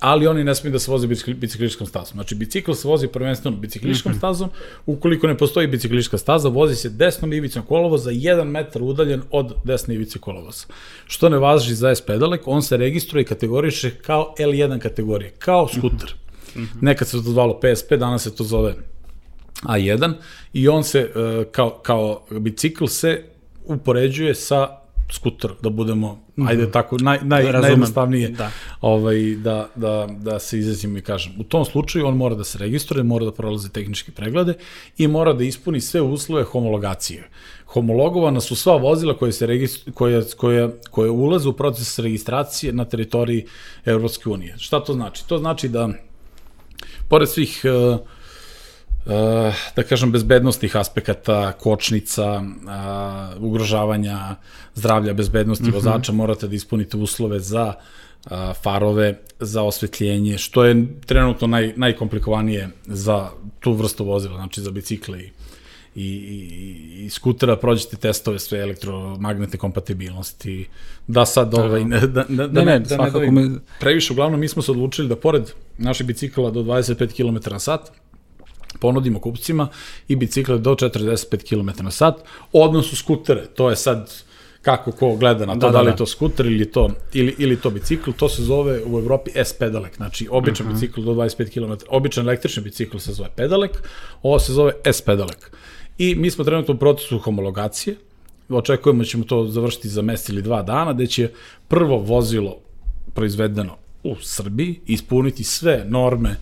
[0.00, 2.12] ali oni ne smiju da se voze bicikli, bicikličkom stazom.
[2.12, 4.50] Znači, bicikl se vozi prvenstveno bicikličkom stazom,
[4.86, 9.94] ukoliko ne postoji biciklička staza, vozi se desnom ivicom kolovoza, jedan metar udaljen od desne
[9.94, 10.66] ivice kolovoza.
[11.06, 16.14] Što ne važi za S-pedalek, on se registruje i kategoriše kao L1 kategorije, kao skuter.
[16.80, 18.74] Nekad se to zvalo PSP, danas se to zove
[19.62, 20.12] A1
[20.52, 23.22] i on se e, kao, kao bicikl se
[23.64, 24.80] upoređuje sa
[25.12, 26.48] skuter, da budemo, mm -hmm.
[26.48, 27.60] ajde tako, naj, naj, Razumem.
[27.62, 28.50] najjednostavnije Da.
[28.80, 31.32] ovaj, da, da, da se izrazim i kažem.
[31.38, 34.54] U tom slučaju on mora da se registruje, mora da prolazi tehničke preglede
[34.98, 37.28] i mora da ispuni sve uslove homologacije.
[37.66, 42.84] Homologovana su sva vozila koje, se registru, koje, koje, koje ulaze u proces registracije na
[42.84, 43.46] teritoriji
[43.84, 44.54] Evropske unije.
[44.58, 45.28] Šta to znači?
[45.28, 45.88] To znači da,
[47.08, 48.00] pored svih uh,
[49.06, 54.36] uh, da kažem, bezbednostnih aspekata, kočnica, uh, ugrožavanja
[54.74, 55.74] zdravlja, bezbednosti mm -hmm.
[55.74, 62.68] vozača, morate da ispunite uslove za uh, farove, za osvetljenje, što je trenutno naj, najkomplikovanije
[62.86, 63.28] za
[63.60, 65.30] tu vrstu vozila, znači za bicikle i
[65.94, 70.66] i, i, i skutera prođete testove sve elektromagnetne kompatibilnosti,
[71.06, 74.48] da sad ovaj, da, da, da, Ne, ne, da, svakako da, mi- previše, uglavnom mi
[74.48, 77.90] smo se odlučili da pored naših bicikla do 25 km na sat,
[78.80, 79.68] ponudimo kupcima
[80.08, 82.14] i bicikle do 45 km na sat,
[82.52, 84.12] odnosno skutere, to je sad
[84.62, 85.96] kako ko gleda na to, da, Da, da, da, li je da.
[85.96, 90.28] to skuter ili to, ili, ili to bicikl, to se zove u Evropi S-pedalek, znači
[90.30, 90.74] običan uh -huh.
[90.80, 93.70] bicikl do 25 km, običan električni bicikl se zove pedalek,
[94.22, 95.50] ovo se zove S-pedalek.
[96.00, 97.96] I mi smo trenutno u procesu homologacije,
[98.48, 101.30] očekujemo da ćemo to završiti za mesec ili dva dana, gde će
[101.68, 102.56] prvo vozilo
[103.14, 106.36] proizvedeno u Srbiji ispuniti sve norme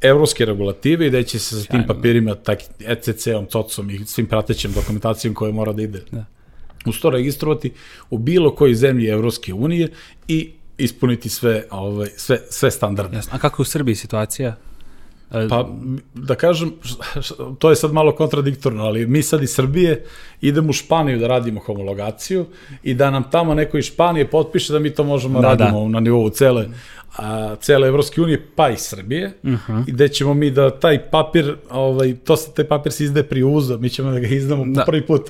[0.00, 4.72] evropske regulative i da će se sa tim papirima, tak, ECC-om, TOC-om i svim pratećim
[4.72, 6.24] dokumentacijom koja mora da ide Da.
[6.86, 7.72] uz to registrovati
[8.10, 9.88] u bilo kojoj zemlji Evropske unije
[10.28, 13.16] i ispuniti sve, ovaj, sve, sve standarde.
[13.16, 13.32] Jasno.
[13.34, 14.56] A kako je u Srbiji situacija?
[15.48, 15.68] Pa,
[16.14, 16.72] da kažem,
[17.58, 20.04] to je sad malo kontradiktorno, ali mi sad iz Srbije
[20.40, 22.46] idemo u Španiju da radimo homologaciju
[22.82, 25.64] i da nam tamo neko iz Španije potpiše da mi to možemo da, Da, da.
[25.64, 26.68] radimo na nivou cele,
[27.16, 29.84] a, cele Evropske unije, pa i Srbije, uh -huh.
[29.88, 33.42] i gde ćemo mi da taj papir, ovaj, to se, taj papir se izde pri
[33.42, 34.80] uzo, mi ćemo da ga izdamo Da.
[34.80, 35.22] po prvi put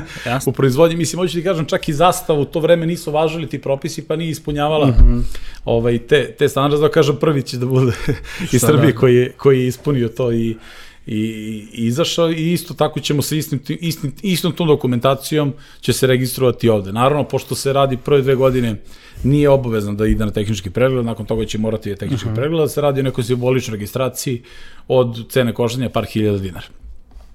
[0.46, 0.96] u proizvodnji.
[0.96, 4.30] Mislim, hoću ti kažem, čak i zastavu, to vreme nisu važili ti propisi, pa nije
[4.30, 5.14] ispunjavala uh Mhm.
[5.14, 5.22] -huh.
[5.64, 7.92] ovaj, te, te standarde, da kažem, prvi će da bude
[8.52, 8.98] iz Srbije da.
[8.98, 10.56] koji je, koji je ispunio to i,
[11.06, 11.18] i,
[11.72, 16.06] i izašao i isto tako ćemo se istim, ti- istim, istom tom dokumentacijom će se
[16.06, 16.92] registrovati ovde.
[16.92, 18.76] Naravno, pošto se radi prve dve godine,
[19.24, 22.36] nije obavezno da ide na tehnički pregled, nakon toga će morati je tehnički uh -huh.
[22.36, 24.42] pregled, da se radi o nekoj simboličnoj registraciji
[24.88, 26.66] od cene koštanja par hiljada dinara.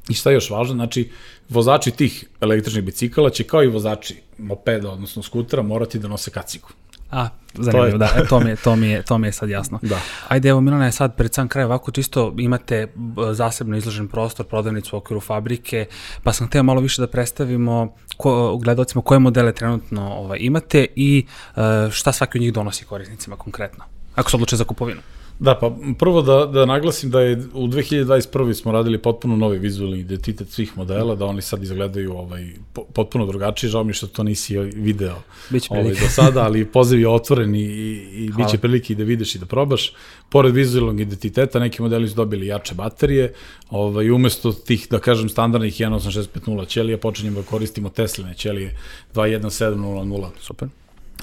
[0.09, 1.09] I šta je još važno, znači,
[1.49, 6.67] vozači tih električnih bicikala će kao i vozači mopeda, odnosno skutera, morati da nose kacigu.
[7.11, 9.49] A, zanimljivo, je- da, e, to mi, je, to, mi je, to mi je sad
[9.49, 9.79] jasno.
[9.81, 9.99] Da.
[10.27, 12.87] Ajde, evo Milana je sad pred sam kraj ovako čisto imate
[13.33, 15.85] zasebno izložen prostor, prodavnicu u okviru fabrike,
[16.23, 21.25] pa sam hteo malo više da predstavimo ko, gledalcima koje modele trenutno ovaj, imate i
[21.55, 23.83] e, šta svaki od njih donosi korisnicima konkretno,
[24.15, 25.01] ako se odluče za kupovinu.
[25.39, 28.53] Da, pa prvo da, da naglasim da je u 2021.
[28.53, 33.25] smo radili potpuno novi vizualni identitet svih modela, da oni sad izgledaju ovaj, po- potpuno
[33.25, 35.15] drugačije, žao mi što to nisi video
[35.49, 38.95] Biće ovaj, do sada, ali poziv je otvoren i, i, i bit će prilike i
[38.95, 39.93] da vidiš i da probaš.
[40.29, 43.33] Pored vizualnog identiteta, neki modeli su dobili jače baterije,
[43.69, 48.77] ovaj, umesto tih, da kažem, standardnih 18650 ćelija, počinjemo da koristimo Tesline ćelije
[49.13, 50.29] 21700.
[50.39, 50.69] Super.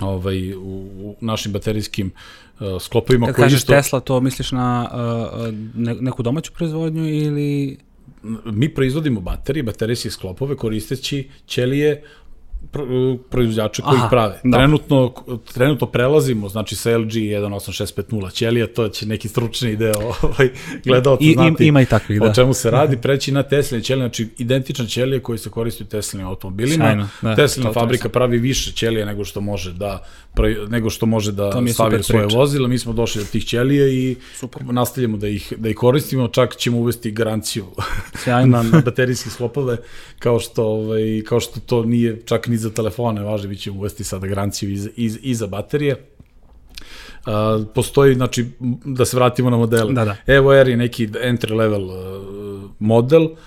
[0.00, 0.60] Ovaj, u,
[0.96, 2.10] u našim baterijskim
[2.60, 6.52] uh, sklopovima Kad koji kažeš isto- Tesla, to misliš na uh, uh, ne, neku domaću
[6.52, 7.76] proizvodnju ili...
[8.44, 12.02] mi proizvodimo baterije, baterijske sklopove koristeći ćelije
[12.70, 14.40] pro- proizvođača koji Aha, prave.
[14.44, 14.58] da.
[14.58, 15.12] Trenutno,
[15.54, 19.92] trenutno prelazimo, znači sa LG 18650 ćelija, to će neki stručni deo
[20.22, 20.48] ovaj,
[20.84, 22.26] gledalca I, znati ima i takvih, da.
[22.26, 25.86] o čemu se radi, preći na Tesline ćelije, znači identične ćelije koje se koriste u
[25.86, 26.84] Teslinim automobilima.
[26.84, 30.04] Sjajno, da, Teslina to fabrika pravi više ćelija nego što može da
[30.34, 32.38] pro- nego što može da mi stavi u svoje priča.
[32.38, 32.68] vozila.
[32.68, 34.62] Mi smo došli do tih ćelija i Super.
[34.64, 37.66] nastavljamo da ih da ih koristimo, čak ćemo uvesti garanciju
[38.26, 39.30] na, na baterijske
[40.18, 44.04] kao što, ovaj, kao što to nije čak ni za telefone važi, vi ćemo uvesti
[44.04, 45.96] sada garanciju i za, i, i za baterije.
[47.26, 48.46] Uh, postoji, znači,
[48.84, 49.92] da se vratimo na modele.
[49.92, 50.16] Da, da.
[50.26, 53.38] Evo Air je neki entry level uh, model, uh,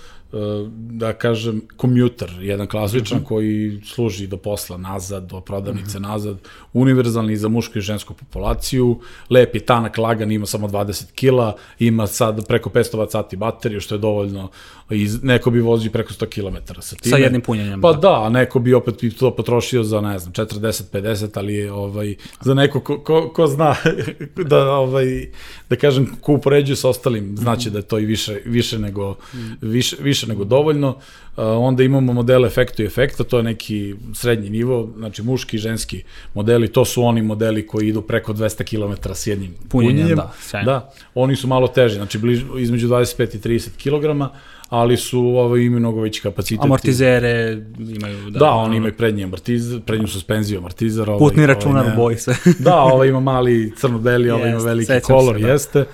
[0.72, 3.24] da kažem, commuter, jedan klasičan Mhm.
[3.24, 3.28] uh -huh.
[3.28, 6.08] koji služi do posla nazad, do prodavnice uh -huh.
[6.08, 6.38] nazad,
[6.74, 9.00] univerzalni za mušku i žensku populaciju,
[9.30, 13.96] lep je tanak, lagan, ima samo 20 kila, ima sad preko 500 sati bateriju, što
[13.96, 14.50] je dovoljno,
[14.90, 17.12] i neko bi vozio preko 100 km sa time.
[17.12, 18.00] Sa jednim punjenjem, Pa da.
[18.00, 22.16] da, a neko bi opet bi to potrošio za, ne znam, 40-50, ali je ovaj,
[22.42, 23.76] za neko ko, ko, ko zna
[24.50, 25.26] da, ovaj,
[25.70, 29.16] da kažem, ko upoređuje sa ostalim, znaće da je to i više, više nego,
[29.62, 30.90] više, više više nego dovoljno.
[30.90, 35.60] Uh, onda imamo modele efektu i efekta, to je neki srednji nivo, znači muški i
[35.60, 36.04] ženski
[36.34, 40.18] modeli, to su oni modeli koji idu preko 200 km s jednim Punjenjem, punjenjem.
[40.18, 40.72] da, sjajno.
[40.72, 44.32] da, oni su malo teži, znači bliž, između 25 i 30 kg,
[44.70, 46.64] ali su ovaj, imaju mnogo veći kapacitet.
[46.64, 48.30] Amortizere imaju...
[48.30, 51.12] Da, da oni imaju prednji amortizer, prednju suspenziju amortizera.
[51.12, 52.36] Ovaj, Putni računar ovaj, u ne- boji sve.
[52.60, 55.48] da, ovaj ima mali crno-beli, ovaj ima veliki kolor, se, da.
[55.48, 55.86] jeste.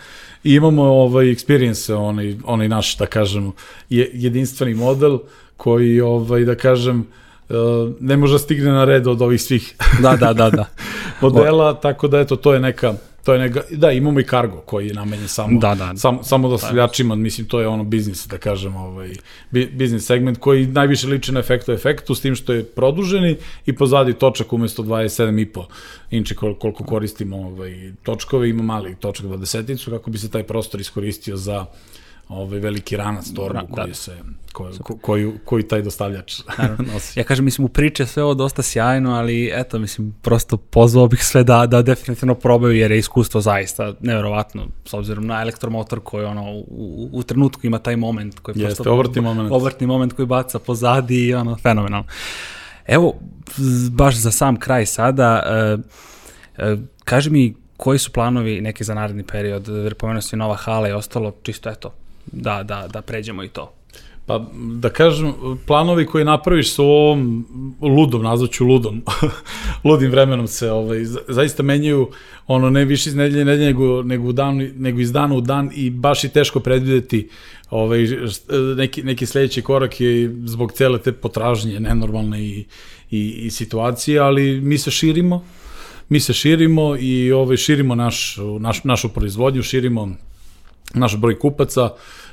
[0.43, 3.51] I imamo ovaj experience, onaj, onaj naš, da kažem,
[3.89, 5.19] je, jedinstveni model
[5.57, 7.07] koji, ovaj, da kažem,
[7.49, 7.53] eh,
[7.99, 10.65] ne može da stigne na red od ovih svih da, da, da, da.
[11.21, 14.87] modela, tako da eto, to je neka, to je neka, da, imamo i kargo koji
[14.87, 15.95] je namenjen samo, Da, da.
[15.95, 19.13] sam, samo dostavljačima, mislim, to je ono biznis, da kažem, ovaj,
[19.51, 23.75] bi, biznis segment koji najviše liči na efektu efektu, s tim što je produženi i
[23.75, 25.63] pozadi točak umesto 27,5
[26.11, 30.81] inče kol, koliko koristimo ovaj, točkove, ima mali točak 20 kako bi se taj prostor
[30.81, 31.65] iskoristio za
[32.31, 33.81] ovaj veliki ranac torbu Da, da, da.
[33.83, 34.17] koji se
[34.51, 36.41] koji, ko- koju, koji taj dostavljač
[36.93, 37.19] nosi.
[37.19, 41.25] Ja kažem, mislim, u priče sve ovo dosta sjajno, ali eto, mislim, prosto pozvao bih
[41.25, 46.25] sve da, da definitivno probaju, jer je iskustvo zaista neverovatno, s obzirom na elektromotor koji
[46.25, 48.93] ono, u, u, trenutku ima taj moment koji Jeste, prosto...
[48.93, 49.51] obrtni moment.
[49.51, 52.07] Obrtni moment koji baca pozadi i ono, fenomenalno.
[52.87, 53.13] Evo,
[53.91, 55.77] baš za sam kraj sada, e,
[56.63, 59.67] e, kaži mi koji su planovi neki za naredni period,
[59.97, 61.93] pomenuo si nova hala i ostalo, čisto eto,
[62.25, 63.73] da, da, da pređemo i to.
[64.25, 65.33] Pa, da kažem,
[65.67, 67.45] planovi koje napraviš sa ovom
[67.81, 69.01] ludom, nazvaću ludom,
[69.85, 72.09] ludim vremenom se ovaj, za- zaista menjaju
[72.47, 75.71] ono ne više iz nedelje nedelje nego, nego, u dan, nego iz dana u dan
[75.75, 77.29] i baš je teško predvideti
[77.69, 78.07] ovaj,
[78.77, 82.65] neki, neki sledeći korak je zbog cele te potražnje nenormalne i,
[83.11, 85.45] i, i situacije, ali mi se širimo,
[86.09, 90.15] mi se širimo i ovaj, širimo naš, naš, našu proizvodnju, širimo
[90.93, 91.89] naš broj kupaca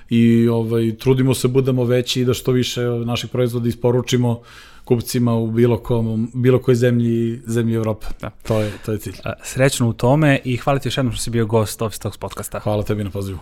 [0.08, 4.40] i ovaj trudimo se budemo veći i da što više naših proizvoda isporučimo
[4.84, 8.06] kupcima u bilo kom bilo kojoj zemlji zemlji Evrope.
[8.20, 8.30] Da.
[8.30, 9.14] To je to je cilj.
[9.42, 12.60] Srećno u tome i hvala ti još jednom što si bio gost Office podcasta.
[12.60, 13.38] Hvala tebi na pozivu.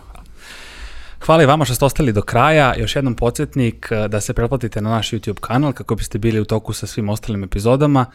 [1.25, 2.73] Hvala i vama što ste ostali do kraja.
[2.77, 6.45] Još jednom podsjetnik e, da se pretplatite na naš YouTube kanal kako biste bili u
[6.45, 8.05] toku sa svim ostalim epizodama.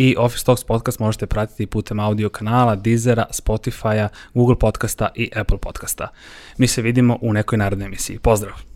[0.00, 5.58] I Office Talks podcast možete pratiti putem audio kanala, Deezera, Spotify-a, Google podcasta i Apple
[5.58, 6.08] podcasta.
[6.58, 8.18] Mi se vidimo u nekoj narednoj emisiji.
[8.18, 8.69] Pozdrav!